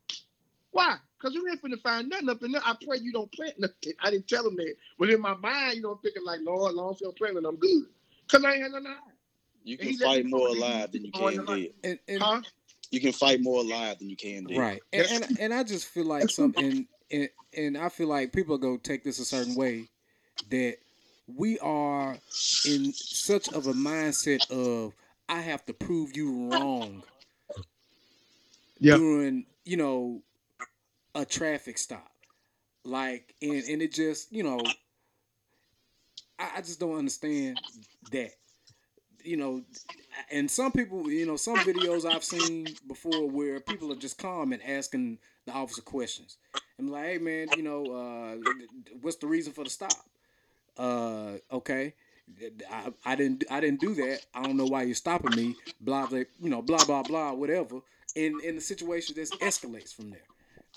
[0.71, 0.97] Why?
[1.19, 2.61] Because you ain't finna find nothing up in there.
[2.65, 3.93] I pray you don't plant nothing.
[4.01, 6.73] I didn't tell him that, but in my mind, you know, I'm thinking like, Lord,
[6.75, 7.85] long as you don't plant nothing, I'm good.
[8.29, 8.99] Cause I ain't had nothing to hide.
[9.63, 11.71] you can fight more know alive than you can dead.
[11.83, 12.41] And, and Huh?
[12.91, 14.55] You can fight more alive than you can dead.
[14.57, 14.81] Right.
[14.93, 18.77] And, and and I just feel like something and and I feel like people go
[18.77, 19.89] take this a certain way
[20.49, 20.77] that
[21.27, 22.17] we are
[22.63, 24.95] in such of a mindset of
[25.29, 27.03] I have to prove you wrong
[28.79, 28.97] Yeah.
[28.97, 30.23] during, you know,
[31.15, 32.11] a traffic stop.
[32.83, 34.59] Like and and it just, you know,
[36.39, 37.59] I, I just don't understand
[38.11, 38.31] that.
[39.23, 39.63] You know,
[40.31, 44.53] and some people, you know, some videos I've seen before where people are just calm
[44.53, 46.37] and asking the officer questions.
[46.79, 48.35] I'm like, hey man, you know, uh,
[49.01, 49.91] what's the reason for the stop?
[50.77, 51.93] Uh, okay,
[52.71, 54.19] I, I didn't I didn't do that.
[54.33, 55.55] I don't know why you're stopping me.
[55.81, 57.79] Blah blah, you know, blah blah blah, whatever.
[58.15, 60.21] And in the situation just escalates from there.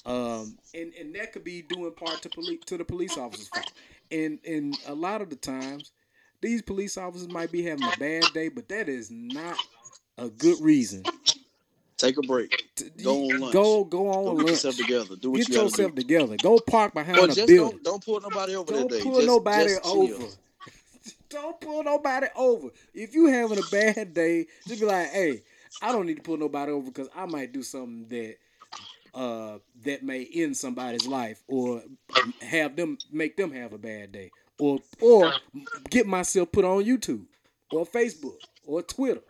[0.07, 3.49] Um, and and that could be due in part to police to the police officers'
[3.49, 3.73] fault.
[4.11, 5.93] And and a lot of the times,
[6.41, 9.57] these police officers might be having a bad day, but that is not
[10.19, 11.03] a good reason.
[11.99, 12.65] Take a break.
[12.77, 13.53] To, Go on lunch.
[13.53, 14.49] Go go on Go get lunch.
[14.51, 15.17] yourself together.
[15.17, 16.01] Do what Get you yourself do.
[16.01, 16.37] together.
[16.39, 17.81] Go park behind But a just building.
[17.83, 20.25] don't, don't pull nobody over Don't that pull Just- nobody just over.
[21.29, 22.69] don't pull nobody over.
[22.95, 25.43] If you having a bad day, just be like, hey,
[25.83, 28.37] I don't need to pull nobody over because I might do something that
[29.15, 31.83] uh that may end somebody's life or
[32.43, 34.31] have them make them have a bad day.
[34.59, 35.33] Or or
[35.91, 37.25] get myself put on YouTube
[37.71, 39.23] or Facebook or Twitter.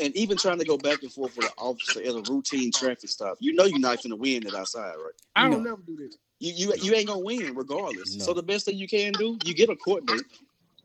[0.00, 3.10] And even trying to go back and forth with an officer at a routine traffic
[3.10, 5.12] stop, you know you're not finna win it outside, right?
[5.34, 5.70] I don't No.
[5.70, 6.16] never do this.
[6.40, 8.16] You you you ain't gonna win regardless.
[8.16, 8.26] No.
[8.26, 10.22] So the best thing you can do, you get a court date.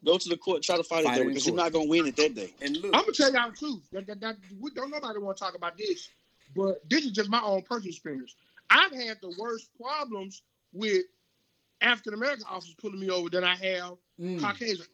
[0.04, 1.86] Go to the court, try to fight, Fight it it in because you're not gonna
[1.86, 2.54] win it that day.
[2.60, 3.84] And look, I'm gonna tell y'all the truth.
[3.92, 6.10] That, that, that, we don't nobody want to talk about this,
[6.56, 8.36] but this is just my own personal experience.
[8.70, 10.42] I've had the worst problems
[10.74, 11.04] with
[11.82, 14.40] African American officers pulling me over than I have Mm.
[14.40, 14.86] Caucasian.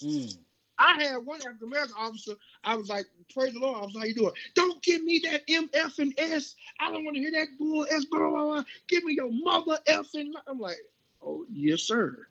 [0.00, 0.36] Mm.
[0.78, 2.34] I had one African American officer.
[2.64, 4.32] I was like, "Praise the Lord, I officer, how you doing?
[4.54, 6.56] Don't give me that M, F, and S.
[6.80, 8.04] I don't want to hear that bull S.
[8.06, 8.64] Blah, blah, blah.
[8.88, 10.78] Give me your mother F and." I'm like,
[11.24, 12.26] "Oh yes, sir."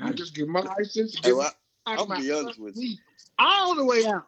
[0.00, 1.14] I just give my license.
[1.14, 1.52] Hey, Give well,
[1.86, 2.96] I'm gonna be honest with you.
[3.38, 4.26] All the way out.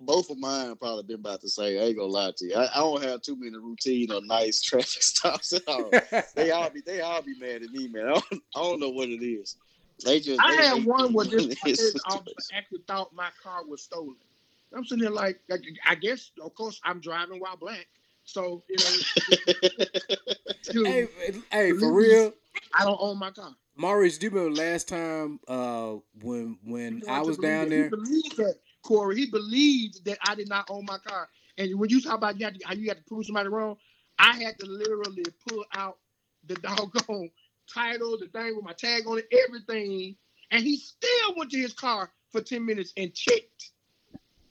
[0.00, 1.78] Both of mine probably been about to say.
[1.78, 2.54] I ain't gonna lie to you.
[2.54, 5.90] I, I don't have too many routine or nice traffic stops at all.
[6.34, 8.06] they all be they all be mad at me, man.
[8.06, 9.56] I don't, I don't know what it is.
[10.04, 13.12] They just I they had hate one me where in this this officer actually thought
[13.12, 14.16] my car was stolen.
[14.74, 17.86] I'm sitting there like, like, I guess, of course, I'm driving while black.
[18.24, 19.36] So, you know,
[20.70, 21.06] dude, hey,
[21.50, 22.32] hey, for real,
[22.78, 23.54] I don't own my car.
[23.76, 27.58] Maurice, do you remember last time uh, when when He I wanted was to believe
[27.58, 28.36] down that.
[28.36, 28.54] there?
[28.88, 29.16] He believed that, Corey.
[29.16, 31.28] He believed that I did not own my car.
[31.56, 33.76] And when you talk about you had to, how you had to prove somebody wrong,
[34.18, 35.98] I had to literally pull out
[36.46, 37.30] the doggone
[37.72, 40.16] title, the thing with my tag on it, everything.
[40.50, 43.72] And he still went to his car for 10 minutes and checked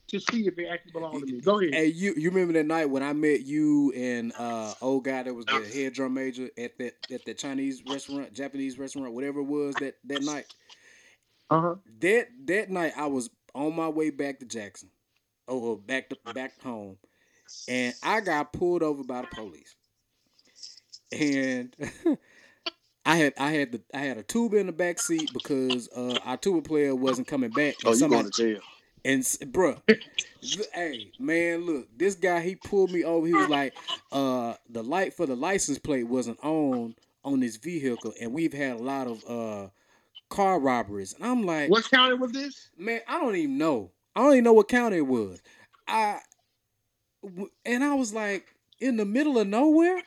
[0.09, 1.41] to see if it actually belonged to me.
[1.41, 1.73] Go ahead.
[1.73, 5.33] Hey, you you remember that night when I met you and uh old guy that
[5.33, 9.45] was the head drum major at that at the Chinese restaurant, Japanese restaurant, whatever it
[9.45, 10.53] was that that night.
[11.49, 11.75] Uh-huh.
[11.99, 14.89] That that night I was on my way back to Jackson,
[15.47, 16.97] or back to back home,
[17.67, 19.75] and I got pulled over by the police.
[21.11, 21.75] And
[23.05, 26.19] I had I had the I had a tuba in the back seat because uh,
[26.25, 27.75] our tuba player wasn't coming back.
[27.85, 28.61] Oh, you somebody- going to jail?
[29.05, 29.79] and bruh,
[30.73, 33.25] hey man, look, this guy he pulled me over.
[33.25, 33.73] He was like,
[34.11, 38.73] uh, the light for the license plate wasn't on on this vehicle, and we've had
[38.73, 39.69] a lot of uh
[40.29, 41.13] car robberies.
[41.13, 42.69] And I'm like, What county was this?
[42.77, 43.91] man, I don't even know.
[44.15, 45.41] I don't even know what county it was.
[45.87, 46.19] I
[47.65, 50.01] and I was like, in the middle of nowhere.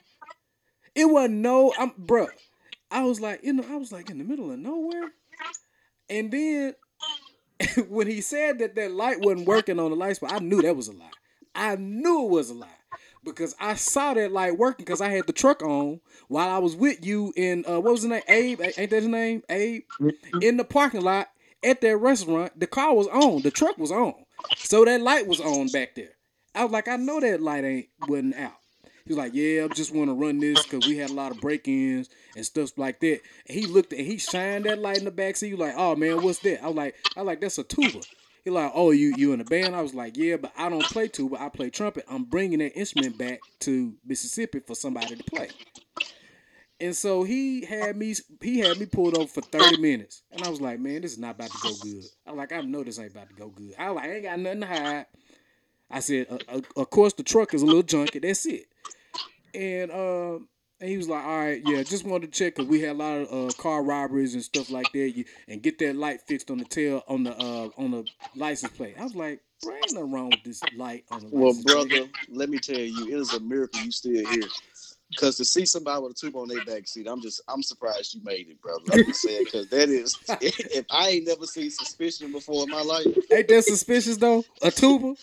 [0.95, 2.29] It wasn't no, I'm bruh.
[2.91, 5.13] I was like, in the, I was like in the middle of nowhere,
[6.09, 6.75] and then
[7.89, 10.75] when he said that that light wasn't working on the light spot, I knew that
[10.75, 11.11] was a lie.
[11.55, 12.69] I knew it was a lie
[13.25, 16.77] because I saw that light working because I had the truck on while I was
[16.77, 18.23] with you in uh, what was his name?
[18.29, 19.43] Abe, ain't that his name?
[19.51, 19.83] Abe
[20.41, 21.29] in the parking lot
[21.63, 22.59] at that restaurant.
[22.59, 24.15] The car was on, the truck was on,
[24.63, 26.17] so that light was on back there.
[26.55, 28.55] I was like, I know that light ain't wasn't out.
[29.05, 31.33] He was like, Yeah, I just want to run this because we had a lot
[31.33, 33.21] of break-ins and stuff like that.
[33.49, 35.49] And he looked and he shined that light in the back seat.
[35.49, 36.63] He was like, Oh man, what's that?
[36.63, 38.01] I was like, I was like, that's a tuba.
[38.45, 39.77] He like, oh, you you in a band?
[39.77, 41.41] I was like, yeah, but I don't play tuba.
[41.41, 42.05] I play trumpet.
[42.09, 45.51] I'm bringing that instrument back to Mississippi for somebody to play.
[46.81, 50.23] And so he had me he had me pulled over for 30 minutes.
[50.33, 52.05] And I was like, man, this is not about to go good.
[52.27, 53.75] I am like, I know this ain't about to go good.
[53.79, 55.07] I like, I ain't got nothing to hide.
[55.91, 58.23] I said, uh, uh, of course the truck is a little junky.
[58.23, 58.67] That's it.
[59.53, 60.39] And uh,
[60.81, 62.99] and he was like, all right, yeah, just wanted to check because we had a
[62.99, 65.11] lot of uh, car robberies and stuff like that.
[65.17, 68.73] You, and get that light fixed on the tail on the uh, on the license
[68.73, 68.97] plate.
[68.99, 71.93] I was like, bro, ain't nothing wrong with this light on the Well, license plate.
[71.93, 74.49] brother, let me tell you, it is a miracle you still here.
[75.17, 78.15] Cause to see somebody with a tube on their back seat, I'm just I'm surprised
[78.15, 78.85] you made it, brother.
[78.95, 82.83] I'm just saying, cause that is if I ain't never seen suspicion before in my
[82.83, 83.07] life.
[83.33, 84.45] Ain't that suspicious though?
[84.63, 85.17] A tuba,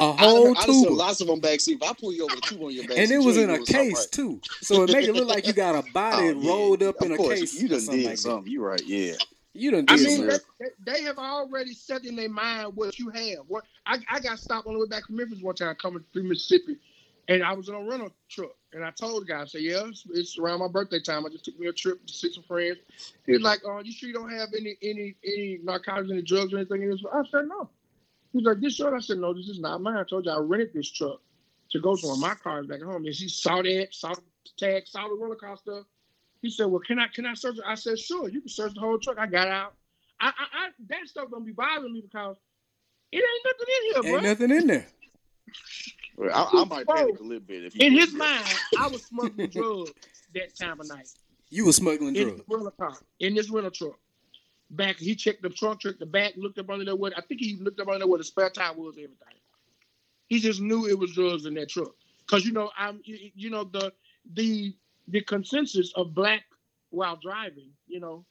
[0.00, 1.78] a I, whole I saw tuba, lots of them back seat.
[1.82, 3.58] If I pull you over the tube on your back and it was in a
[3.64, 4.06] case right.
[4.12, 4.40] too.
[4.62, 6.48] So it make it look like you got a body Oh, yeah.
[6.50, 7.60] rolled up in a course, case.
[7.60, 8.22] You done something did like that.
[8.22, 8.52] something.
[8.52, 9.14] You right, yeah.
[9.54, 10.38] You done I did mean, something.
[10.86, 13.38] they, they have already set in their mind what you have.
[13.48, 16.24] What I, I got stopped on the way back from Memphis one time coming through
[16.24, 16.76] Mississippi,
[17.26, 19.82] and I was in a rental truck, and I told the guy, I said, "Yeah,
[19.86, 21.26] it's, it's around my birthday time.
[21.26, 22.76] I just took me a trip to see some friends."
[23.26, 26.58] He's like, "Oh, you sure you don't have any any any narcotics, any drugs, or
[26.58, 27.68] anything in this?" I said, "No."
[28.38, 29.96] He's like, "This truck?" I said, "No, this is not mine.
[29.96, 31.20] I told you I rented this truck
[31.72, 32.18] to go somewhere.
[32.18, 34.22] My car is back at home." And he saw that, saw the
[34.56, 35.86] tag, saw the rental car stuff.
[36.40, 38.74] He said, "Well, can I can I search?" it?" I said, "Sure, you can search
[38.74, 39.74] the whole truck." I got out.
[40.20, 42.36] I, I, I that stuff don't be bothering me because
[43.10, 44.10] it ain't nothing in here, bro.
[44.12, 44.30] Ain't bro.
[44.30, 44.86] nothing in there.
[46.32, 48.44] I, I might panic a little bit if In his me- mind,
[48.78, 49.92] I was smuggling drugs
[50.34, 51.08] that time of night
[51.50, 52.38] You were smuggling in drugs.
[52.38, 53.98] this rental car, in this rental truck.
[54.70, 56.96] Back, he checked the trunk, checked the back, looked up under there.
[56.96, 59.16] What I think he looked up under there where the spare tire was, everything.
[60.26, 61.94] He just knew it was drugs in that truck,
[62.26, 63.92] cause you know I'm, you know the
[64.34, 64.74] the
[65.08, 66.42] the consensus of black
[66.90, 68.24] while driving, you know,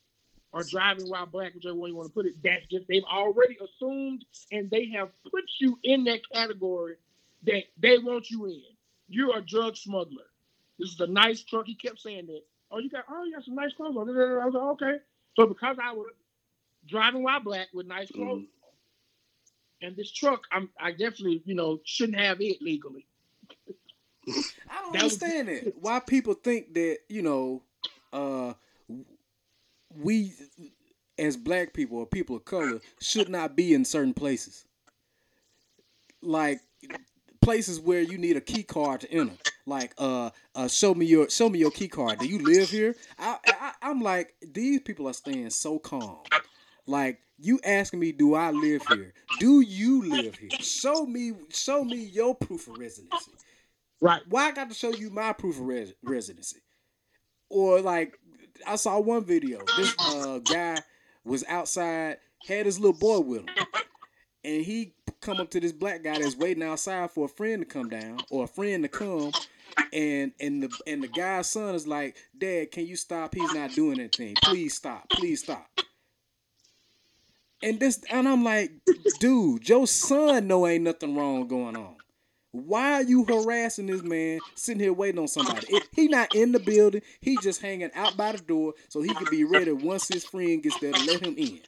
[0.51, 2.35] or driving while black, whichever one you want to put it.
[2.43, 6.95] That's just they've already assumed and they have put you in that category
[7.43, 8.61] that they want you in.
[9.09, 10.25] You're a drug smuggler.
[10.79, 11.65] This is a nice truck.
[11.65, 12.41] He kept saying that.
[12.71, 14.09] Oh, you got oh, you got some nice clothes on.
[14.09, 14.97] I was like, okay.
[15.35, 16.07] So because I was
[16.87, 18.45] driving while black with nice clothes,
[19.81, 23.05] and this truck, I'm I definitely you know shouldn't have it legally.
[24.69, 25.73] I don't That was- understand that.
[25.79, 27.63] Why people think that you know
[28.11, 28.53] uh,
[29.95, 30.33] we
[31.17, 34.65] as black people or people of color should not be in certain places.
[36.21, 36.59] Like
[37.41, 39.33] places where you need a key card to enter.
[39.65, 42.19] Like, uh, uh, show me your show me your key card.
[42.19, 42.95] Do you live here?
[43.19, 46.19] I, I I'm like, these people are staying so calm.
[46.87, 49.13] Like, you asking me, do I live here?
[49.39, 50.49] Do you live here?
[50.59, 53.31] Show me, show me your proof of residency.
[54.01, 54.21] Right.
[54.29, 56.61] Why I got to show you my proof of res- residency?
[57.49, 58.17] Or like,
[58.65, 59.59] I saw one video.
[59.75, 60.77] This uh, guy
[61.23, 62.17] was outside,
[62.47, 63.47] had his little boy with him,
[64.43, 67.65] and he come up to this black guy that's waiting outside for a friend to
[67.65, 69.31] come down or a friend to come,
[69.93, 73.35] and and the and the guy's son is like, Dad, can you stop?
[73.35, 74.35] He's not doing anything.
[74.43, 75.09] Please stop.
[75.11, 75.67] Please stop.
[77.63, 78.71] And this and I'm like,
[79.19, 81.95] dude, your son know ain't nothing wrong going on.
[82.51, 85.67] Why are you harassing this man sitting here waiting on somebody?
[85.69, 89.13] If he not in the building, he just hanging out by the door so he
[89.13, 91.59] can be ready once his friend gets there to let him in.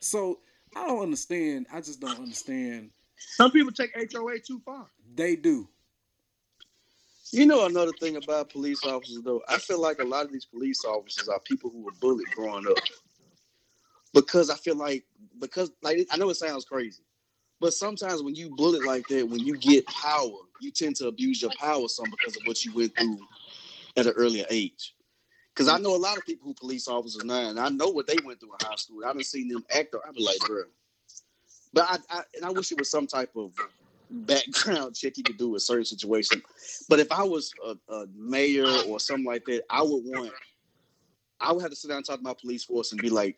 [0.00, 0.40] So
[0.74, 1.66] I don't understand.
[1.72, 2.90] I just don't understand.
[3.16, 4.86] Some people take HOA too far.
[5.14, 5.68] They do.
[7.32, 10.44] You know another thing about police officers though, I feel like a lot of these
[10.44, 12.76] police officers are people who were bullied growing up.
[14.14, 15.04] Because I feel like
[15.40, 17.02] because like I know it sounds crazy,
[17.60, 21.42] but sometimes when you bullet like that, when you get power, you tend to abuse
[21.42, 23.18] your power some because of what you went through
[23.96, 24.94] at an earlier age.
[25.54, 28.06] Because I know a lot of people who police officers now, and I know what
[28.06, 29.04] they went through in high school.
[29.04, 29.94] I haven't seen them act.
[29.94, 30.62] I be like, bro.
[31.72, 33.52] But I, I and I wish it was some type of
[34.10, 36.42] background check you could do a certain situation.
[36.88, 40.32] But if I was a, a mayor or something like that, I would want.
[41.40, 43.36] I would have to sit down and talk to my police force and be like,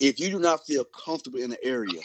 [0.00, 2.00] if you do not feel comfortable in the area,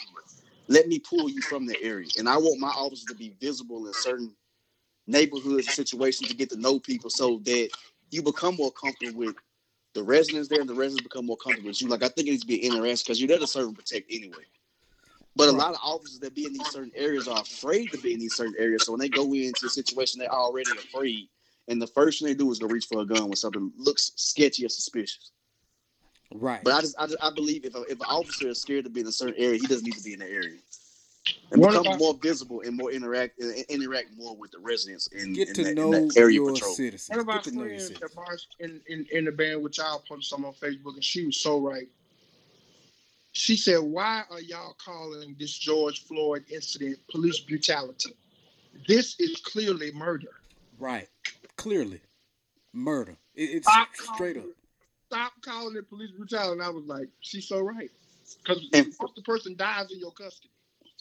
[0.68, 2.08] let me pull you from the area.
[2.18, 4.34] And I want my officers to be visible in certain
[5.06, 7.70] neighborhoods and situations to get to know people so that
[8.10, 9.36] you become more comfortable with
[9.94, 11.88] the residents there and the residents become more comfortable with you.
[11.88, 13.76] Like I think it needs to be an interaction because you're there to serve and
[13.76, 14.44] protect anyway.
[15.36, 18.12] But a lot of officers that be in these certain areas are afraid to be
[18.12, 18.84] in these certain areas.
[18.84, 21.28] So when they go into a situation, they're already afraid.
[21.68, 24.12] And the first thing they do is go reach for a gun when something looks
[24.16, 25.30] sketchy or suspicious.
[26.32, 26.62] Right.
[26.62, 28.90] But I just, I, just, I believe if, a, if an officer is scared to
[28.90, 30.58] be in a certain area, he doesn't need to be in the area.
[31.52, 35.08] And What become about- more visible and more interact and interact more with the residents
[35.08, 36.72] in, Get in to that, know in that area your patrol.
[36.72, 37.10] citizens.
[37.10, 38.10] One of our Get to know your friends citizens.
[38.10, 41.26] that marched in, in, in the band with y'all posted some on Facebook, and she
[41.26, 41.88] was so right.
[43.32, 48.14] She said, "Why are y'all calling this George Floyd incident police brutality?
[48.88, 50.30] This is clearly murder.
[50.78, 51.08] Right.
[51.56, 52.00] Clearly.
[52.72, 53.16] Murder.
[53.34, 54.44] It, it's Stop straight up.
[55.12, 57.90] Stop calling it police brutality." And I was like, "She's so right."
[58.44, 58.62] Because
[59.00, 60.50] once the person dies in your custody,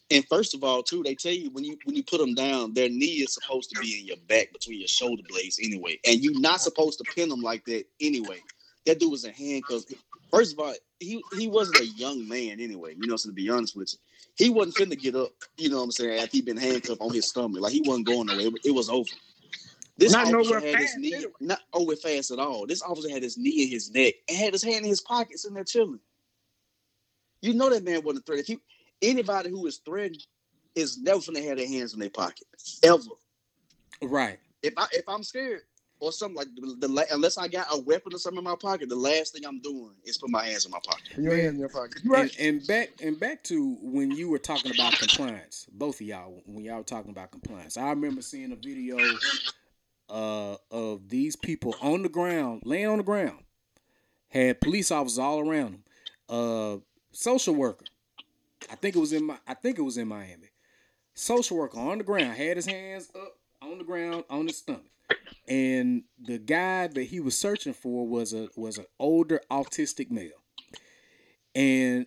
[0.09, 2.73] And first of all, too, they tell you when you when you put them down,
[2.73, 6.21] their knee is supposed to be in your back between your shoulder blades anyway, and
[6.21, 8.39] you're not supposed to pin them like that anyway.
[8.85, 9.85] That dude was in handcuffs.
[10.31, 12.95] First of all, he he wasn't a young man anyway.
[12.97, 13.99] You know, so to be honest with you,
[14.45, 15.31] he wasn't finna get up.
[15.57, 16.21] You know what I'm saying?
[16.21, 18.47] After he been handcuffed on his stomach, like he wasn't going nowhere.
[18.47, 19.09] It, it was over.
[19.99, 22.65] This Not officer nowhere had his fast, knee not over fast at all.
[22.65, 25.43] This officer had his knee in his neck and had his hand in his pockets
[25.43, 25.99] and they're chilling.
[27.41, 28.39] You know that man wasn't a threat.
[28.39, 28.61] If you
[29.01, 30.25] anybody who is threatened
[30.73, 32.47] is never gonna have their hands in their pocket
[32.81, 33.01] ever.
[34.01, 34.39] Right.
[34.63, 35.63] If I if I'm scared
[35.99, 38.87] or something like the, the unless I got a weapon or something in my pocket,
[38.87, 41.17] the last thing I'm doing is put my hands in my pocket.
[41.17, 41.99] your hand in your pocket.
[42.05, 42.33] You right?
[42.39, 46.41] And, and back and back to when you were talking about compliance, both of y'all,
[46.45, 47.75] when y'all were talking about compliance.
[47.75, 48.97] I remember seeing a video
[50.09, 53.43] uh, of these people on the ground, laying on the ground,
[54.29, 55.83] had police officers all around them.
[56.27, 56.77] Uh,
[57.11, 57.85] social worker,
[58.71, 60.49] I think it was in my, I think it was in Miami.
[61.13, 64.83] Social worker on the ground had his hands up on the ground on his stomach,
[65.47, 70.31] and the guy that he was searching for was a was an older autistic male
[71.55, 72.05] and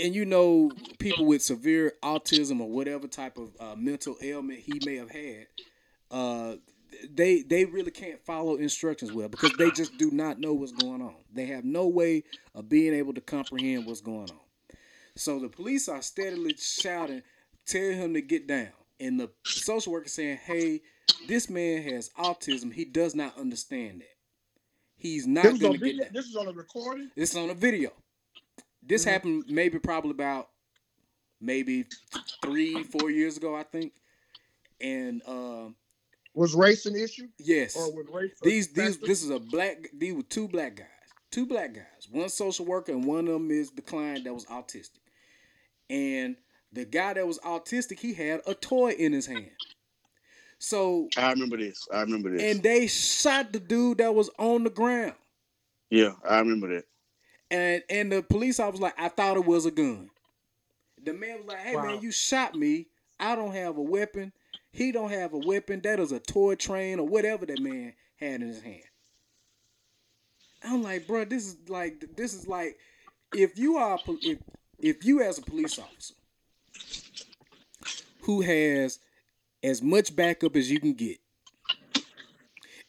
[0.00, 4.80] and you know people with severe autism or whatever type of uh, mental ailment he
[4.84, 5.46] may have had
[6.12, 6.56] uh,
[7.10, 11.02] they they really can't follow instructions well because they just do not know what's going
[11.02, 12.22] on they have no way
[12.54, 14.40] of being able to comprehend what's going on
[15.16, 17.22] so the police are steadily shouting
[17.66, 18.68] tell him to get down
[19.00, 20.80] and the social worker saying hey
[21.26, 24.08] this man has autism he does not understand that
[24.96, 27.10] he's not going to get video, this is on a recording.
[27.16, 27.90] this is on a video.
[28.82, 29.10] This Mhm.
[29.10, 30.50] happened maybe probably about
[31.40, 31.86] maybe
[32.40, 33.92] three, four years ago, I think.
[34.80, 35.76] And um,
[36.34, 38.32] Was race an issue, yes, or was race?
[38.42, 39.06] a these these factor?
[39.06, 39.88] this is a black.
[39.96, 40.86] These were two black guys,
[41.30, 42.08] two black guys.
[42.10, 45.00] One social worker and one of them is the client that was autistic.
[45.90, 46.36] And
[46.72, 49.50] the guy that was autistic, he had a toy in his hand.
[50.58, 51.86] So I remember this.
[51.92, 52.42] I remember this.
[52.42, 55.14] and they shot the dude that was on the ground.
[55.90, 56.84] yeah, I remember that.
[57.50, 60.08] And and the police officer was like, I thought it was a gun.
[61.02, 61.82] The man was like, Hey Wow.
[61.84, 62.86] man, you shot me.
[63.20, 64.32] I don't have a weapon.
[64.72, 65.80] He don't have a weapon.
[65.82, 68.82] That is a toy train or whatever that man had in his hand.
[70.64, 72.78] I'm like, bro, this is like this is like
[73.34, 74.38] if you are if
[74.78, 76.14] if you as a police officer
[78.22, 78.98] who has
[79.62, 81.18] as much backup as you can get.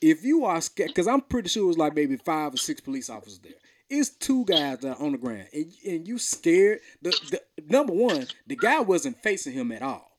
[0.01, 2.81] If you are scared, because I'm pretty sure it was like maybe five or six
[2.81, 3.53] police officers there.
[3.89, 6.79] It's two guys that on the ground, and, and you scared.
[7.01, 10.12] The, the number one, the guy wasn't facing him at all.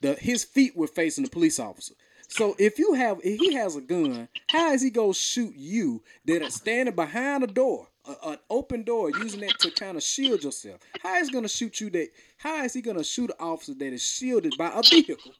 [0.00, 1.94] The his feet were facing the police officer.
[2.28, 6.02] So if you have if he has a gun, how is he gonna shoot you
[6.26, 10.02] that are standing behind a door, a- an open door, using that to kind of
[10.02, 10.80] shield yourself?
[10.98, 12.10] How is he gonna shoot you that?
[12.38, 15.36] How is he gonna shoot an officer that is shielded by a vehicle,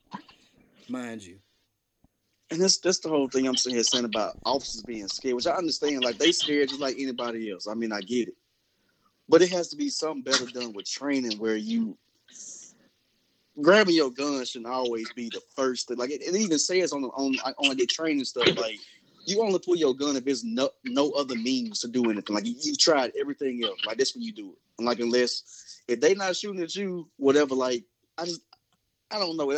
[0.89, 1.41] mind you?
[2.51, 5.47] And that's that's the whole thing I'm sitting here saying about officers being scared, which
[5.47, 6.03] I understand.
[6.03, 7.67] Like they scared just like anybody else.
[7.67, 8.37] I mean, I get it,
[9.29, 11.99] but it has to be something better done with training where you
[13.63, 15.89] grabbing your gun shouldn't always be the first.
[15.89, 15.97] Thing.
[15.97, 18.79] Like it, it even says on the on on like, their training stuff, like
[19.27, 22.35] you only pull your gun if there's no no other means to do anything.
[22.35, 23.79] Like you, you've tried everything else.
[23.87, 24.59] Like that's when you do it.
[24.79, 27.55] And like unless if they not shooting at you, whatever.
[27.55, 27.85] Like
[28.19, 28.43] I just
[29.11, 29.51] I don't know.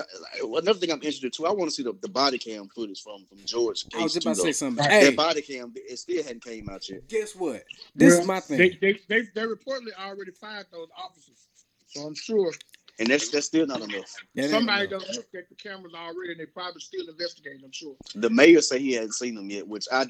[0.58, 1.46] Another thing I'm interested too.
[1.46, 3.86] I want to see the, the body cam footage from from George.
[3.94, 4.84] I was just about to say something.
[4.84, 7.08] That Hey, That body cam, it still hadn't came out yet.
[7.08, 7.64] guess what?
[7.94, 8.58] This Well, is my thing.
[8.58, 11.48] They, they, they, they reportedly already fired those officers.
[11.86, 12.52] So I'm sure
[12.98, 14.14] And that's that's still not enough.
[14.34, 15.02] That somebody enough.
[15.02, 17.94] done looked at the cameras already and they probably still investigating, I'm sure.
[18.14, 20.06] The mayor said he hadn't seen them yet, which I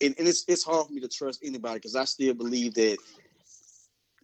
[0.00, 2.96] and, and it's it's hard for me to trust anybody because I still believe that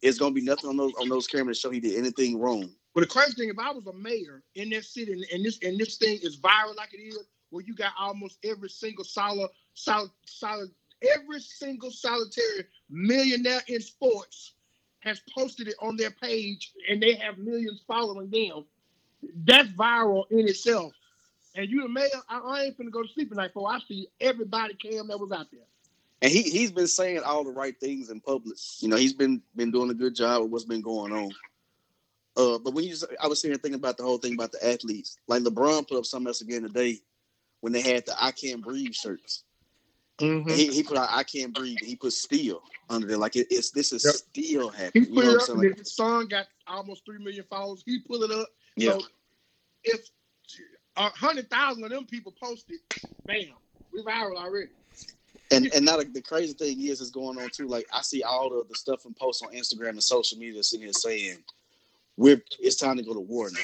[0.02, 2.70] it's gonna be nothing on those on those cameras to show he did anything wrong.
[2.94, 5.58] But the crazy thing, if I was a mayor in that city and, and this
[5.62, 7.18] and this thing is viral like it is,
[7.50, 10.70] where you got almost every single solid, solid, solid,
[11.02, 14.54] every single solitary millionaire in sports
[15.00, 18.64] has posted it on their page, and they have millions following them.
[19.44, 20.92] That's viral in itself.
[21.54, 24.08] And you the mayor, I, I ain't finna go to sleep tonight before I see
[24.20, 25.60] everybody cam that was out there.
[26.22, 28.56] And he he's been saying all the right things in public.
[28.80, 31.30] You know, he's been been doing a good job with what's been going on.
[32.36, 35.16] Uh, but when you, I was sitting thinking about the whole thing about the athletes.
[35.26, 36.98] Like LeBron put up something else again today
[37.60, 39.44] when they had the "I Can't Breathe" shirts.
[40.20, 40.50] Mm-hmm.
[40.50, 43.70] He, he put out "I Can't Breathe." He put "Steel" under there, like it, it's
[43.70, 44.14] this is Yep.
[44.14, 45.14] still He happening.
[45.14, 47.82] You put know it what up, Like, his son got almost three million followers.
[47.86, 48.48] He pulled it up.
[48.76, 49.02] yeah, So
[49.84, 50.00] if
[50.96, 52.80] a hundred thousand of them people posted,
[53.26, 53.46] bam,
[53.92, 54.70] we viral already.
[55.50, 57.66] and and now the, the crazy thing is, is going on too.
[57.68, 60.84] Like I see all the, the stuff and posts on Instagram and social media sitting
[60.84, 61.38] here saying,
[62.16, 63.60] "We're it's time to go to war now."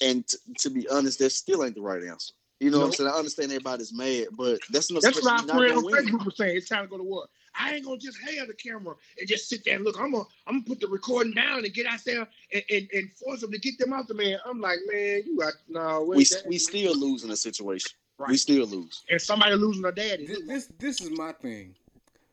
[0.00, 2.32] And t- to be honest, that still ain't the right answer.
[2.60, 3.10] You know what I'm saying?
[3.10, 5.30] I understand everybody's mad, but that's no That's special.
[5.30, 6.02] what You're our not friend on gonna.
[6.02, 6.56] Facebook was saying.
[6.56, 7.26] It's time to go to war.
[7.56, 9.98] I ain't gonna just hail the camera and just sit there and look.
[10.00, 13.10] I'm gonna I'm gonna put the recording down and get out there and, and, and
[13.12, 14.38] force them to get them out the man.
[14.44, 16.02] I'm like, man, you got no.
[16.02, 17.92] We that- we still lose in a situation.
[18.28, 19.04] We still lose.
[19.08, 20.26] and somebody losing a daddy.
[20.26, 21.76] This, this this is my thing.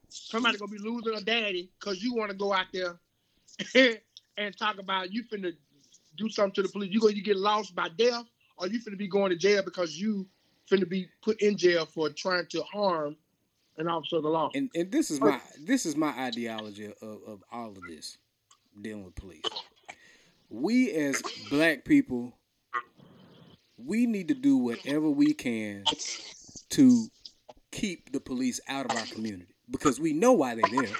[0.09, 2.95] somebody gonna be losing a daddy because you want to go out there
[4.37, 5.53] and talk about you finna
[6.17, 6.91] do something to the police.
[6.91, 8.23] You gonna you get lost by death,
[8.57, 10.27] or you finna be going to jail because you
[10.69, 13.15] finna be put in jail for trying to harm
[13.77, 14.49] an officer of the law.
[14.53, 18.17] And and this is my this is my ideology of, of all of this
[18.81, 19.43] dealing with police.
[20.49, 22.37] We as black people,
[23.77, 25.83] we need to do whatever we can
[26.69, 27.07] to
[27.71, 30.95] keep the police out of our community because we know why they're there.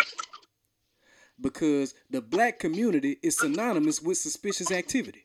[1.40, 5.25] Because the black community is synonymous with suspicious activity.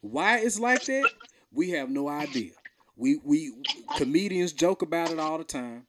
[0.00, 1.10] Why it's like that,
[1.52, 2.52] we have no idea.
[2.96, 3.52] We we
[3.96, 5.86] comedians joke about it all the time.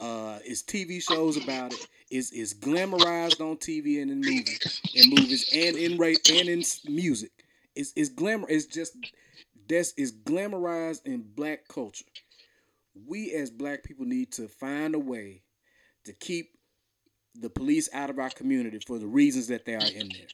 [0.00, 1.86] Uh, it's TV shows about it.
[2.10, 6.62] It's, it's glamorized on TV and in movies, in movies and in rate and in
[6.86, 7.30] music.
[7.76, 8.46] It's it's glamour.
[8.48, 8.96] It's just
[9.68, 12.04] that's is glamorized in black culture.
[13.06, 15.42] We as black people need to find a way
[16.04, 16.50] to keep
[17.34, 20.26] the police out of our community for the reasons that they are in there.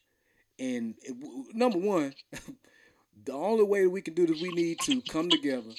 [0.59, 1.17] And it,
[1.55, 2.15] number one,
[3.25, 5.71] the only way we can do this, we need to come together,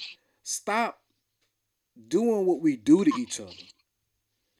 [0.42, 1.00] stop
[2.08, 3.50] doing what we do to each other.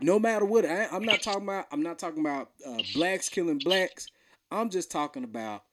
[0.01, 1.67] No matter what, I, I'm not talking about.
[1.71, 4.07] I'm not talking about uh, blacks killing blacks.
[4.51, 5.65] I'm just talking about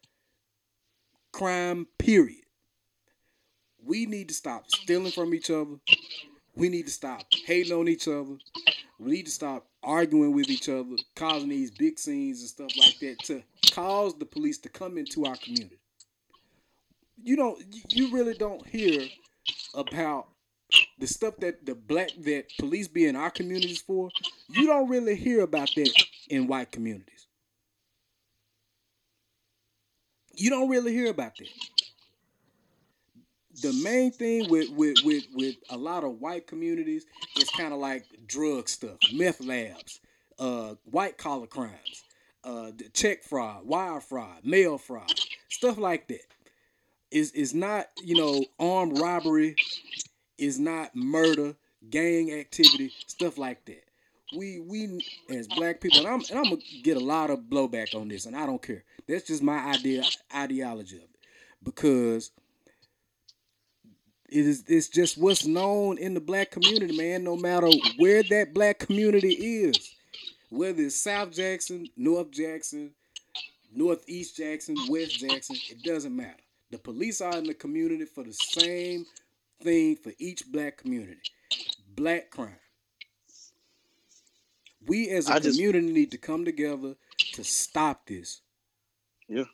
[1.32, 1.88] crime.
[1.98, 2.44] Period.
[3.84, 5.76] We need to stop stealing from each other.
[6.56, 8.36] We need to stop hating on each other.
[9.00, 13.00] We need to stop arguing with each other, causing these big scenes and stuff like
[13.00, 15.80] that to cause the police to come into our community.
[17.24, 19.08] you don't you really don't hear
[19.74, 20.28] about
[21.00, 24.10] the stuff that the black that police be in our communities for.
[24.50, 25.92] You don't really hear about that
[26.30, 27.28] in white communities.
[30.36, 31.48] You don't really hear about that.
[33.62, 37.06] The main thing with with with, with a lot of white communities
[37.38, 40.00] is kind of like drug stuff, meth labs,
[40.38, 42.04] uh, white collar crimes,
[42.44, 45.12] uh, check fraud, wire fraud, mail fraud,
[45.50, 46.26] stuff like that.
[47.10, 49.56] Is is not you know armed robbery,
[50.38, 51.56] is not murder,
[51.90, 53.84] gang activity, stuff like that.
[54.36, 57.96] We we as black people, and I'm and I'm gonna get a lot of blowback
[57.96, 58.84] on this, and I don't care.
[59.08, 60.04] That's just my idea
[60.36, 61.20] ideology of it,
[61.64, 62.32] because
[64.30, 67.24] it is it's just what's known in the black community, man.
[67.24, 69.94] No matter where that black community is,
[70.50, 72.92] whether it's South Jackson, North Jackson,
[73.74, 76.36] Northeast Jackson, West Jackson, it doesn't matter.
[76.72, 79.06] The police are in the community for the same
[79.62, 81.20] thing for each black community
[81.96, 82.60] black crime.
[84.86, 86.96] We as a I just- community need to come together
[87.34, 88.42] to stop this.
[89.28, 89.46] Yeah.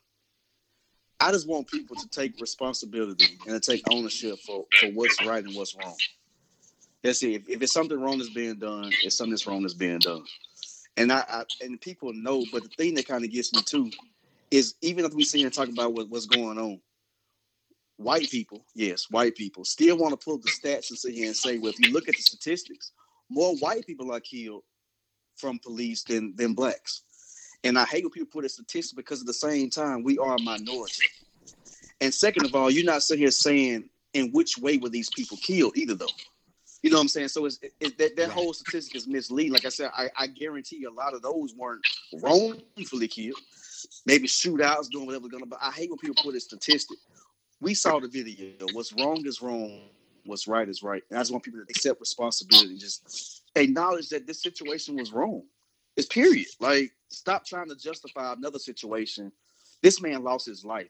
[1.24, 5.42] I just want people to take responsibility and to take ownership for, for what's right
[5.42, 5.96] and what's wrong.
[7.02, 7.32] That's it.
[7.32, 10.26] If, if it's something wrong that's being done, it's something that's wrong that's being done.
[10.98, 13.90] And I, I and people know, but the thing that kind of gets me too
[14.52, 16.82] is even if we sit here and talk about what, what's going on,
[17.96, 21.38] white people, yes, white people, still want to pull the stats and sit here and
[21.38, 22.92] say, well, if you look at the statistics,
[23.30, 24.64] more white people are killed
[25.38, 27.04] from police than than blacks.
[27.64, 30.36] And I hate when people put a statistic because at the same time we are
[30.36, 31.06] a minority.
[32.02, 35.38] And second of all, you're not sitting here saying in which way were these people
[35.38, 36.08] killed either, though.
[36.82, 37.30] You know what I'm saying?
[37.30, 39.54] So it's, it, that that whole statistic is misleading.
[39.54, 41.88] Like I said, I, I guarantee you a lot of those weren't
[42.22, 43.40] wrongfully killed.
[44.06, 45.46] Maybe shootouts, doing whatever gonna.
[45.46, 46.98] But I hate when people put a statistic.
[47.62, 48.52] We saw the video.
[48.74, 49.84] What's wrong is wrong.
[50.26, 51.04] What's right is right.
[51.10, 52.72] And I just want people to accept responsibility.
[52.72, 55.44] And just acknowledge that this situation was wrong.
[55.96, 56.48] It's period.
[56.60, 59.32] Like, stop trying to justify another situation.
[59.82, 60.90] This man lost his life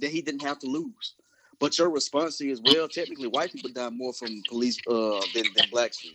[0.00, 1.14] that he didn't have to lose.
[1.58, 5.66] But your response is, well, technically, white people die more from police uh, than, than
[5.70, 6.08] blacks do.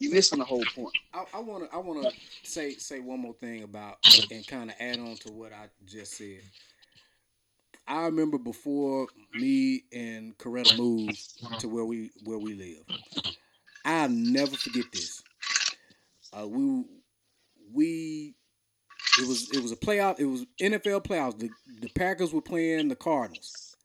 [0.00, 0.92] You're missing the whole point.
[1.14, 3.98] I want to I want to say say one more thing about
[4.30, 6.40] and kind of add on to what I just said.
[7.86, 12.82] I remember before me and Coretta moved to where we where we live.
[13.84, 15.22] I'll never forget this.
[16.32, 16.84] Uh, we
[17.72, 18.34] we
[19.18, 20.18] it was it was a playoff.
[20.18, 21.38] It was NFL playoffs.
[21.38, 21.50] The
[21.80, 23.76] the Packers were playing the Cardinals,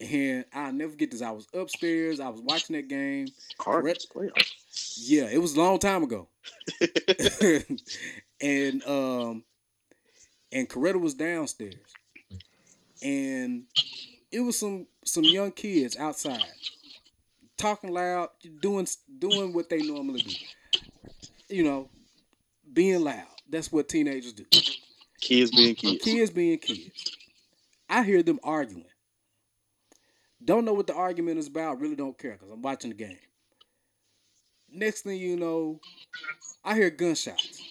[0.00, 1.22] and I'll never forget this.
[1.22, 2.20] I was upstairs.
[2.20, 3.28] I was watching that game.
[3.58, 4.52] Cardinals playoffs.
[4.96, 6.28] Yeah, it was a long time ago.
[8.40, 9.44] and um
[10.52, 11.74] and Coretta was downstairs.
[13.02, 13.64] And
[14.32, 16.42] it was some some young kids outside
[17.58, 18.28] talking loud,
[18.62, 18.86] doing
[19.18, 20.34] doing what they normally do.
[21.48, 21.90] You know,
[22.72, 23.26] being loud.
[23.48, 24.44] That's what teenagers do.
[25.20, 26.04] Kids being kids.
[26.04, 27.16] Kids being kids.
[27.88, 28.84] I hear them arguing.
[30.44, 31.80] Don't know what the argument is about.
[31.80, 33.18] Really don't care because I'm watching the game.
[34.70, 35.80] Next thing you know,
[36.64, 37.62] I hear gunshots.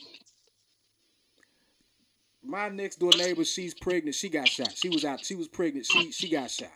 [2.43, 4.15] My next door neighbor, she's pregnant.
[4.15, 4.75] She got shot.
[4.75, 5.23] She was out.
[5.23, 5.85] She was pregnant.
[5.85, 6.71] She she got shot.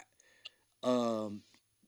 [0.84, 1.42] Um,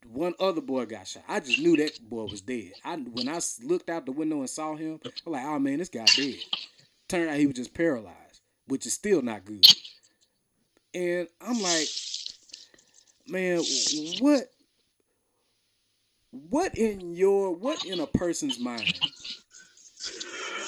[0.05, 1.23] one other boy got shot.
[1.27, 2.73] I just knew that boy was dead.
[2.83, 5.89] I when I looked out the window and saw him, I'm like, oh man, this
[5.89, 6.35] guy dead.
[7.07, 9.65] Turned out he was just paralyzed, which is still not good.
[10.93, 11.87] And I'm like,
[13.27, 13.61] man,
[14.19, 14.43] what
[16.31, 18.99] what in your what in a person's mind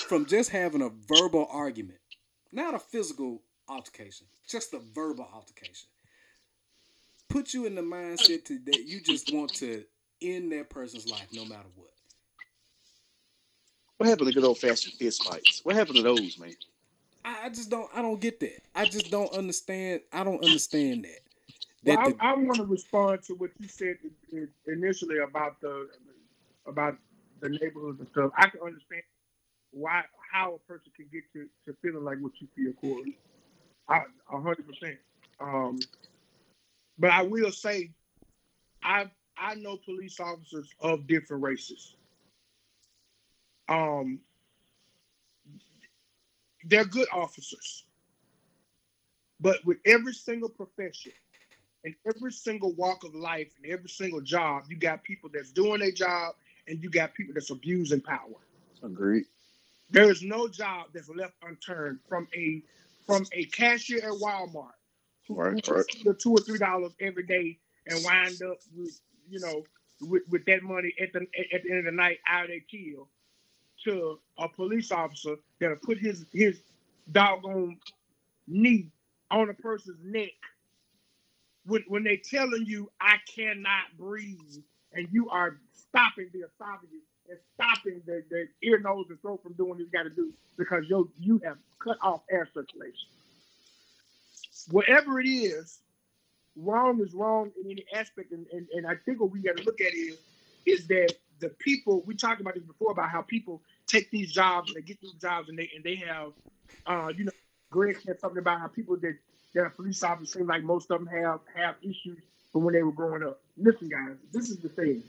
[0.08, 2.00] from just having a verbal argument,
[2.52, 5.90] not a physical altercation, just a verbal altercation,
[7.36, 9.84] put you in the mindset to, that you just want to
[10.22, 11.90] end that person's life no matter what.
[13.98, 15.60] What happened to good old fashioned fist fights?
[15.64, 16.56] What happened to those, man?
[17.26, 17.90] I, I just don't.
[17.94, 18.62] I don't get that.
[18.74, 20.02] I just don't understand.
[20.14, 21.20] I don't understand that.
[21.84, 23.98] That I, the- I want to respond to what you said
[24.68, 25.90] initially about the
[26.66, 26.98] about
[27.42, 28.32] the neighborhoods and stuff.
[28.38, 29.04] I can understand
[29.72, 33.18] why how a person can get to, to feeling like what you feel, Corey.
[33.90, 34.98] I a hundred percent.
[35.42, 35.80] Um,
[36.98, 37.92] But I will say,
[38.84, 41.96] I I know police officers of different races.
[43.68, 44.20] Um,
[46.66, 47.84] they're good officers,
[49.40, 51.12] but with every single profession
[51.86, 55.80] in every single walk of life and every single job, you got people that's doing
[55.80, 56.34] their job
[56.68, 58.42] and you got people that's abusing power.
[58.84, 59.26] Agreed.
[59.92, 62.62] There is no job that's left unturned from a
[63.06, 64.74] from a cashier at Walmart
[65.30, 65.86] right, right.
[66.20, 67.58] two or three dollars every day
[67.88, 69.00] and wind up with
[69.30, 69.64] you know
[70.02, 71.22] with, with that money at the
[71.54, 73.08] at the end of the night out of their kill
[73.84, 76.62] to a police officer that'll put his his
[77.12, 77.78] doggone
[78.48, 78.90] knee
[79.32, 80.32] on a person's neck
[81.66, 84.64] when when they telling you I cannot breathe
[84.94, 89.54] and you are stopping the esophagus and stopping the, the ear, nose, and throat from
[89.54, 93.10] doing what you got to do because you you have cut off air circulation.
[94.72, 95.80] Whatever it is,
[96.56, 99.64] wrong is wrong in any aspect, and, and, and I think what we got to
[99.64, 100.18] look at is
[100.66, 104.70] is that the people we talked about this before about how people take these jobs
[104.70, 106.32] and they get these jobs and they and they have
[106.88, 107.32] uh, you know
[107.70, 109.16] Greg said something about how people that
[109.54, 112.20] that are police officers seem like most of them have have issues
[112.52, 113.42] from when they were growing up.
[113.58, 115.04] Listen, guys, this is the thing.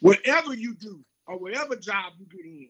[0.00, 2.68] Whatever you do or whatever job you get in,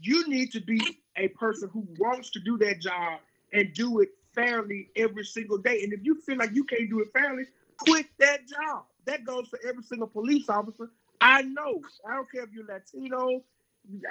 [0.00, 0.80] you need to be
[1.16, 3.20] a person who wants to do that job
[3.52, 5.82] and do it fairly every single day.
[5.82, 7.46] And if you feel like you can't do it fairly,
[7.80, 8.84] quit that job.
[9.06, 10.90] That goes for every single police officer.
[11.20, 11.80] I know.
[12.08, 13.42] I don't care if you're Latino,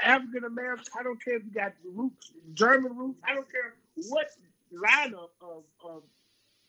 [0.03, 0.86] African American.
[0.99, 3.19] I don't care if you got roots, German roots.
[3.23, 3.76] I don't care
[4.09, 4.28] what
[4.73, 6.03] lineup of, of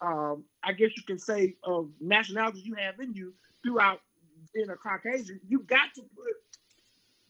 [0.01, 3.33] um, I guess you can say, of nationalities you have in you
[3.63, 4.01] throughout
[4.55, 5.41] being a Caucasian.
[5.49, 6.35] You got to put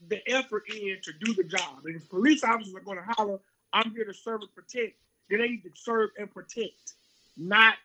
[0.09, 1.85] the effort in to do the job.
[1.85, 3.39] And police officers are going to holler,
[3.73, 4.95] "I'm here to serve and protect,"
[5.29, 6.93] then they need to serve and protect,
[7.35, 7.75] not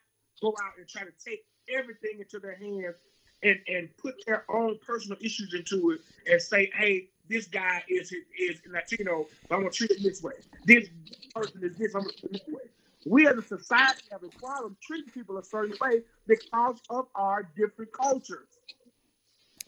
[0.40, 2.96] go out and try to take everything into their hands
[3.42, 8.12] and, and put their own personal issues into it and say, hey, this guy is
[8.38, 10.32] is Latino, so I'm gonna treat him this way.
[10.64, 10.88] This
[11.34, 12.62] person is this, I'm gonna treat it this way.
[13.06, 17.48] We as a society have a problem treating people a certain way because of our
[17.56, 18.48] different cultures.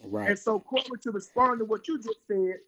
[0.05, 0.31] Right.
[0.31, 2.59] And so, according to respond to what you just said,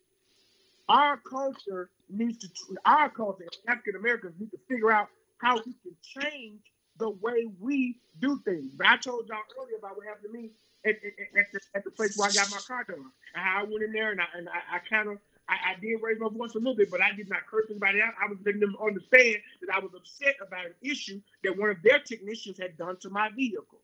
[0.89, 2.49] our culture needs to,
[2.85, 6.61] our culture, African Americans need to figure out how we can change
[6.99, 8.73] the way we do things.
[8.77, 10.51] But I told y'all earlier about what happened to me
[10.85, 13.11] at, at, at, the, at the place where I got my car done.
[13.35, 15.81] And how I went in there and I, and I, I kind of I, I,
[15.81, 18.15] did raise my voice a little bit, but I did not curse anybody out.
[18.21, 21.77] I was letting them understand that I was upset about an issue that one of
[21.83, 23.79] their technicians had done to my vehicle.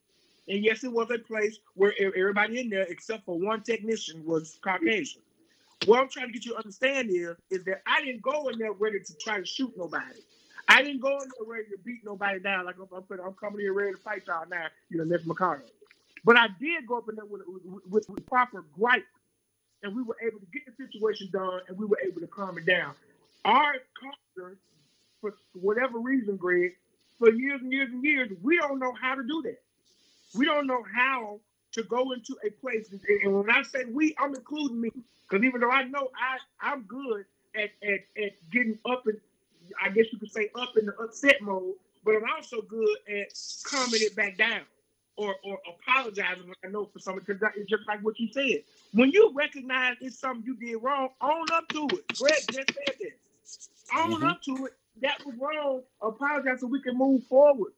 [0.48, 4.58] And yes, it was a place where everybody in there, except for one technician, was
[4.62, 5.22] Caucasian.
[5.86, 8.58] What I'm trying to get you to understand is, is that I didn't go in
[8.58, 10.20] there ready to try to shoot nobody.
[10.68, 12.66] I didn't go in there ready to beat nobody down.
[12.66, 14.66] Like I'm, I'm, I'm coming here ready to fight y'all now.
[14.90, 15.70] You know, that's McConnell.
[16.24, 17.42] But I did go up in there with,
[17.90, 19.04] with, with proper gripe,
[19.82, 22.58] and we were able to get the situation done, and we were able to calm
[22.58, 22.94] it down.
[23.44, 24.56] Our culture,
[25.20, 26.74] for whatever reason, Greg,
[27.18, 29.60] for years and years and years, we don't know how to do that.
[30.34, 31.40] We don't know how
[31.72, 32.88] to go into a place.
[33.24, 34.90] And when I say we, I'm including me,
[35.28, 39.18] because even though I know I I'm good at, at at getting up and
[39.82, 43.32] I guess you could say up in the upset mode, but I'm also good at
[43.64, 44.62] calming it back down
[45.16, 48.62] or, or apologizing when I know for something because it's just like what you said.
[48.92, 52.18] When you recognize it's something you did wrong, own up to it.
[52.18, 53.98] Greg just said that.
[53.98, 54.26] Own mm-hmm.
[54.26, 54.72] up to it.
[55.00, 55.82] That was wrong.
[56.00, 57.72] Apologize so we can move forward.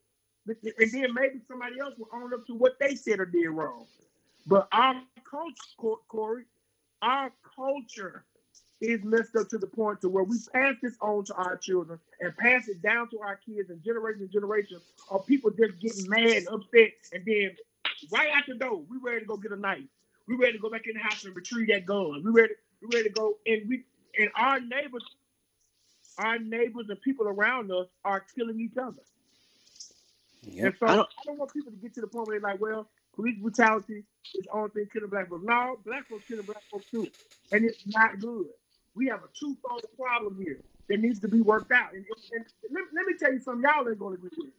[0.47, 3.87] And then maybe somebody else will own up to what they said or did wrong.
[4.47, 6.45] But our culture, Corey,
[7.01, 8.25] our culture
[8.81, 11.99] is messed up to the point to where we pass this on to our children
[12.21, 14.79] and pass it down to our kids and generation and generation
[15.11, 17.57] of people just getting mad and upset and then
[18.13, 19.85] right out the door, we ready to go get a knife.
[20.27, 22.23] We ready to go back in the house and retrieve that gun.
[22.25, 23.85] We ready, we ready to go and we
[24.19, 25.05] and our neighbors,
[26.19, 29.03] our neighbors and people around us are killing each other.
[30.47, 30.65] Yep.
[30.67, 32.51] And so I don't, I don't want people to get to the point where they're
[32.51, 35.45] like, well, police brutality is only thing killing black folks.
[35.45, 37.09] No, black folks killing black folks too.
[37.53, 38.47] And it's not good.
[38.95, 41.95] We have a twofold problem here that needs to be worked out.
[41.95, 44.53] And, and, let, let, me tell you something y'all ain't going to agree with.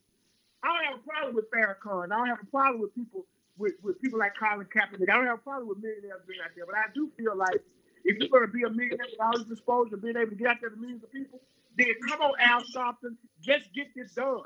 [0.64, 2.12] I don't have a problem with Farrakhan.
[2.12, 3.26] I don't have a problem with people
[3.58, 5.10] with, with people like Colin Kaepernick.
[5.10, 6.66] I don't have a problem with millionaires being out there.
[6.66, 7.62] But I do feel like
[8.04, 10.48] if you're going to be a millionaire with all this exposure, being able to get
[10.48, 11.40] out there to millions of people,
[11.78, 14.42] then come on, Al Sharpton, just get this done.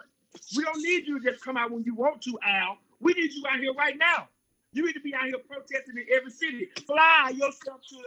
[0.55, 2.77] We don't need you to just come out when you want to, Al.
[2.99, 4.27] We need you out here right now.
[4.73, 6.69] You need to be out here protesting in every city.
[6.85, 7.97] Fly yourself to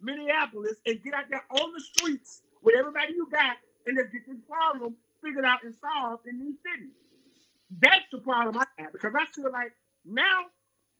[0.00, 3.56] Minneapolis and get out there on the streets with everybody you got
[3.86, 6.92] and let's get this problem figured out and solved in these cities.
[7.78, 9.72] That's the problem I have because I feel like
[10.04, 10.46] now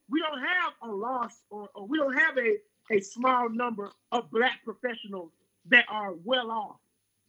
[0.08, 4.30] we don't have a loss or, or we don't have a, a small number of
[4.30, 5.32] black professionals
[5.66, 6.76] that are well off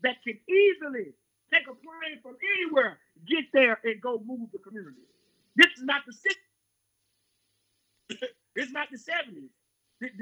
[0.04, 1.14] that can easily
[1.54, 2.98] take a plane from anywhere,
[3.28, 5.02] get there, and go move the community.
[5.56, 6.52] This is not the 60s.
[8.56, 9.50] it's not the 70s.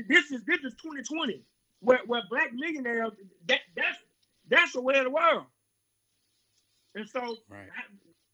[0.09, 1.41] This is this is 2020,
[1.79, 3.11] where, where black millionaires
[3.47, 3.97] that that's
[4.49, 5.45] that's the way of the world.
[6.95, 7.69] And so right.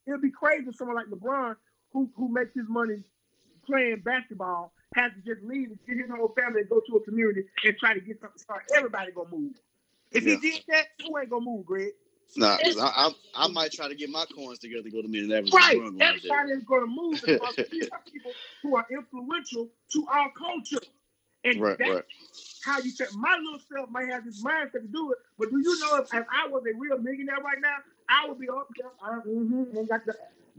[0.08, 1.56] it'd be crazy if someone like LeBron,
[1.94, 3.04] who who makes his money
[3.68, 7.02] playing basketball, has to just leave and get his whole family and go to a
[7.04, 8.68] community and try to get something started.
[8.76, 9.54] Everybody gonna move.
[10.12, 10.38] If Yeah.
[10.38, 11.94] he did that, who ain't gonna move, Greg?
[12.38, 15.54] Nah, I, I I might try to get my coins together to go to Minneapolis.
[15.54, 15.78] Right.
[15.78, 16.06] Run one day.
[16.06, 20.80] Everybody is going to move because these are people who are influential to our culture.
[21.46, 22.04] And Right, that's right.
[22.64, 25.60] how you say, my little self may have this mindset to do it, but do
[25.60, 27.76] you know if, if I was a real millionaire right now,
[28.10, 30.16] I would be up there, uh, mm-hmm, and got the,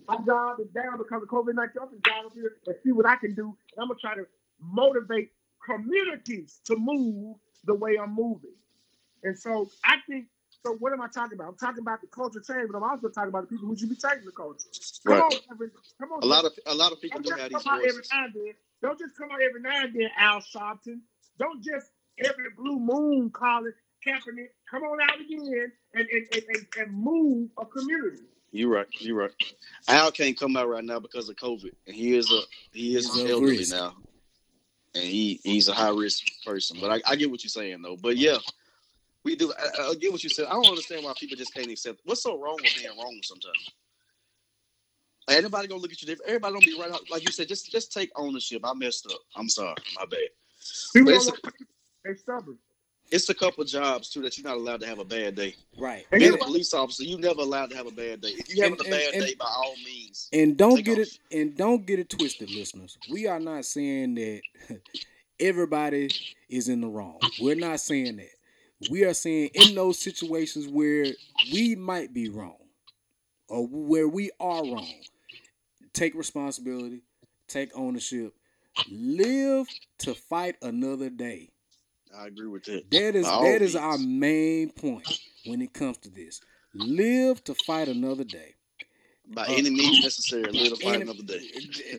[0.07, 1.83] my job is down because of COVID 19.
[1.83, 3.47] I'm down up here and see what I can do.
[3.47, 4.27] And I'm going to try to
[4.61, 5.33] motivate
[5.65, 8.55] communities to move the way I'm moving.
[9.25, 10.27] And so I think,
[10.67, 11.49] so what am I talking about?
[11.49, 13.89] I'm talking about the culture change, but I'm also talking about the people who should
[13.89, 14.67] be changing the culture.
[15.07, 15.23] Come Right.
[15.23, 15.69] on, every,
[16.01, 16.23] come on.
[16.23, 17.93] A lot of a lot of people don't do have just these come out every
[17.93, 18.11] voices.
[18.13, 18.55] now and then.
[18.83, 21.01] Don't just come out every now and then, Al Sharpton.
[21.39, 21.87] Don't just
[22.19, 23.73] every blue moon Colin
[24.07, 24.49] Kaepernick.
[24.71, 28.23] Come on out again and and, and, and, and move a community.
[28.53, 28.87] You're right.
[28.99, 29.31] You're right.
[29.89, 32.41] Al can't come out right now because of COVID, and he is a
[32.73, 33.75] he is He's a elderly risk.
[33.75, 33.95] now,
[34.95, 36.79] and he he's a high risk person.
[36.81, 37.97] But I, I get what you're saying though.
[37.97, 38.39] But yeah,
[39.27, 39.53] we do.
[39.79, 40.47] I, I get what you said.
[40.47, 42.01] I don't understand why people just can't accept.
[42.05, 43.71] What's so wrong with being wrong sometimes?
[45.29, 46.29] Like, Everybody gonna look at you different.
[46.29, 47.03] Everybody don't be right out.
[47.11, 48.63] Like you said, just just take ownership.
[48.65, 49.19] I messed up.
[49.35, 49.75] I'm sorry.
[49.99, 50.21] My bad.
[50.95, 51.41] People it's, want-
[52.05, 52.59] they stubborn.
[53.11, 55.55] it's a couple jobs too that you're not allowed to have a bad day.
[55.77, 56.07] Right.
[56.13, 58.35] And Being a police officer, you never allowed to have a bad day.
[58.39, 60.29] If you having And- a bad and- day, by all means.
[60.33, 61.07] and don't get off.
[61.07, 62.97] it and don't get it twisted, listeners.
[63.11, 64.43] We are not saying that
[65.41, 66.11] everybody
[66.49, 67.19] is in the wrong.
[67.41, 68.31] We're not saying that.
[68.91, 71.07] We are saying in those situations where
[71.53, 72.57] we might be wrong
[73.49, 74.95] or where we are wrong,
[75.93, 77.03] take responsibility,
[77.49, 78.35] take ownership,
[78.91, 79.67] live
[80.01, 81.51] to fight another day.
[82.17, 82.91] I agree with that.
[82.91, 83.85] That is By all that is means.
[83.85, 86.41] our main point when it comes to this.
[86.75, 88.55] Live to fight another day.
[89.29, 91.51] By Uh, any means necessary, live to fight any- another day.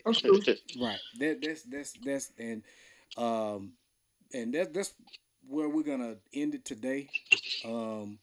[0.80, 1.00] Right.
[1.20, 2.64] That that's that's that's and
[3.18, 3.74] um
[4.34, 4.94] and that that's
[5.48, 7.10] where we're gonna end it today.
[7.66, 8.20] Um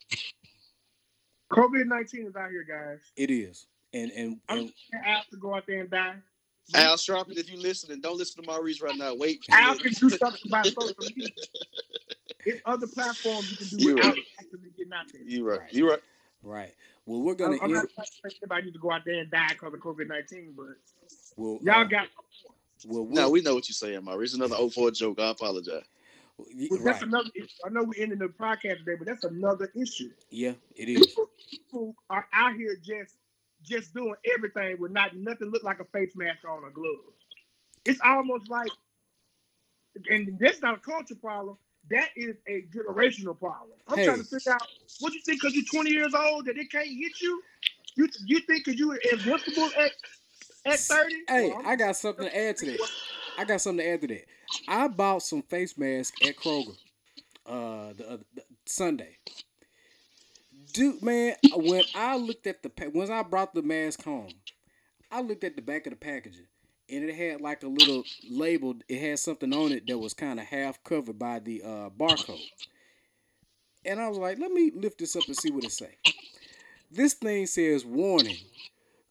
[1.52, 2.98] COVID nineteen is out here, guys.
[3.16, 3.66] it is.
[3.92, 6.14] And and, and I'm and asked to go out there and die.
[6.74, 9.44] Al Sharpton, if you listen and don't listen to Maurice right now, wait.
[9.50, 11.28] Al can do something about social media.
[12.46, 14.22] It's other platforms you can do You're without right.
[14.38, 15.22] actually getting out there.
[15.22, 15.60] You right.
[15.60, 15.72] Right.
[15.72, 16.00] You right.
[16.42, 16.74] right.
[17.06, 19.02] Well we're gonna I'm, I'm end not trying to say anybody needs to go out
[19.04, 20.66] there and die because of COVID nineteen, but
[21.36, 22.08] well, y'all uh, got
[22.86, 24.34] well, No, we'll- we know what you're saying, Maurice.
[24.34, 25.20] Another 04 joke.
[25.20, 25.84] I apologize.
[26.38, 26.48] Well,
[26.84, 27.02] that's right.
[27.02, 27.48] another issue.
[27.64, 30.10] I know we're ending the podcast today, but that's another issue.
[30.30, 31.06] Yeah, it is.
[31.06, 33.14] People, people are out here just
[33.62, 37.16] just doing everything with not nothing look like a face mask on or gloves.
[37.84, 38.70] It's almost like,
[40.10, 41.56] and that's not a culture problem.
[41.90, 43.78] That is a generational problem.
[43.86, 44.04] I'm Hey.
[44.06, 44.66] trying to figure out
[45.00, 47.42] what you think because you're 20 years old that it can't hit you.
[47.96, 49.92] You you think because you're invincible at
[50.66, 51.14] at 30?
[51.28, 52.90] Hey, Well, I got something to add to that.
[53.38, 54.24] I got something to add to that.
[54.68, 56.76] I bought some face masks at Kroger
[57.46, 59.18] uh the, uh, the Sunday.
[60.72, 64.32] Dude, man, when I looked at the pa- once I brought the mask home,
[65.10, 66.46] I looked at the back of the packaging
[66.90, 68.74] and it had like a little label.
[68.88, 72.40] It had something on it that was kind of half covered by the uh, barcode.
[73.84, 75.96] And I was like, let me lift this up and see what it say.
[76.90, 78.38] This thing says warning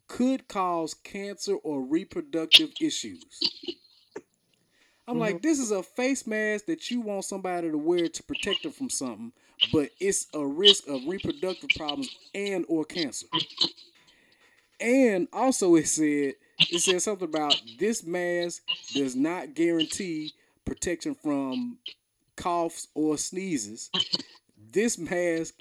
[0.08, 3.40] could cause cancer or reproductive issues.
[5.08, 5.48] I'm like, mm-hmm.
[5.48, 8.90] this is a face mask that you want somebody to wear to protect them from
[8.90, 9.34] something,
[9.72, 13.28] but it's a risk of reproductive problems and or cancer.
[14.80, 18.62] And also it said it said something about this mask
[18.94, 20.34] does not guarantee
[20.66, 21.78] protection from
[22.36, 23.90] coughs or sneezes.
[24.72, 25.54] This mask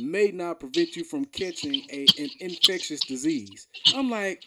[0.00, 3.66] may not prevent you from catching a, an infectious disease.
[3.94, 4.44] I'm like,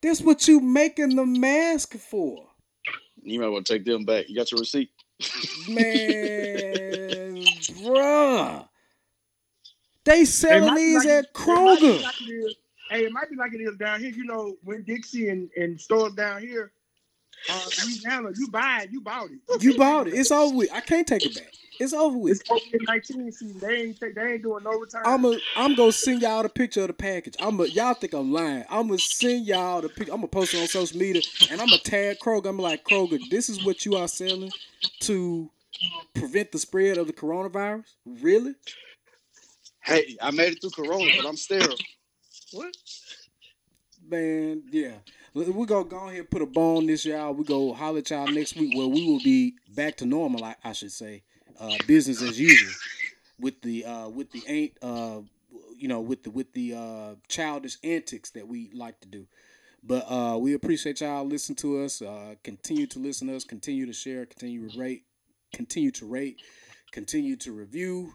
[0.00, 2.44] that's what you making the mask for.
[3.22, 4.28] You might want to take them back.
[4.28, 4.90] You got your receipt?
[5.68, 5.84] Man,
[7.82, 8.68] bruh.
[10.04, 12.02] They It selling might these like- at it Kroger.
[12.02, 12.56] like it is-
[12.90, 14.10] Hey, it might be like it is down here.
[14.10, 16.72] You know, Winn-Dixie and, and stores down here,
[17.50, 19.62] uh, Louisiana, you buy it, you bought it.
[19.62, 20.14] You bought it.
[20.14, 20.72] It's over with.
[20.72, 21.52] I can't take it back.
[21.80, 22.32] It's over with.
[22.32, 23.58] It's COVID nineteen season.
[23.58, 25.02] They ain't take, they ain't doing no return.
[25.04, 27.34] I'm a, I'm gonna send y'all the picture of the package.
[27.40, 28.64] I'm a, y'all think I'm lying.
[28.68, 30.12] I'm gonna send y'all the picture.
[30.12, 32.46] I'm gonna post it on social media, and I'm gonna tag Kroger.
[32.48, 34.52] I'm like Kroger, this is what you are selling
[35.00, 35.50] to
[36.14, 37.84] prevent the spread of the coronavirus.
[38.04, 38.54] Really?
[39.80, 41.76] Hey, I made it through Corona, but I'm sterile.
[42.52, 42.76] What?
[44.08, 44.92] Man, yeah.
[45.34, 47.32] We're gonna go ahead and put a bone this y'all.
[47.32, 50.56] We go holler at y'all next week where we will be back to normal, I,
[50.62, 51.22] I should say.
[51.58, 52.72] Uh, business as usual.
[53.38, 55.20] With the uh with the ain't uh
[55.82, 59.26] you know, with the with the uh, childish antics that we like to do.
[59.82, 62.00] But uh, we appreciate y'all listening to us.
[62.00, 63.42] Uh, continue to listen to us.
[63.42, 64.24] Continue to share.
[64.24, 65.02] Continue to rate.
[65.52, 66.40] Continue to rate.
[66.92, 68.12] Continue to review.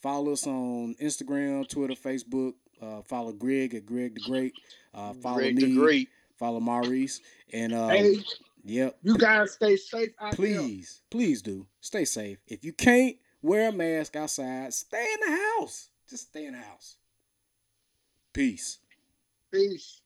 [0.00, 2.54] Follow us on Instagram, Twitter, Facebook.
[2.80, 4.52] Uh, follow Greg at Greg the Great.
[4.94, 5.64] Uh, follow Greg me.
[5.64, 6.08] the Great.
[6.38, 7.20] Follow Maurice.
[7.52, 8.22] And uh, Hey,
[8.64, 8.96] yep.
[9.02, 10.32] you guys stay safe there.
[10.32, 12.38] Please, please do stay safe.
[12.46, 15.88] If you can't wear a mask outside, stay in the house.
[16.08, 16.96] Just stay in the house.
[18.32, 18.78] Peace.
[19.52, 20.00] Peace.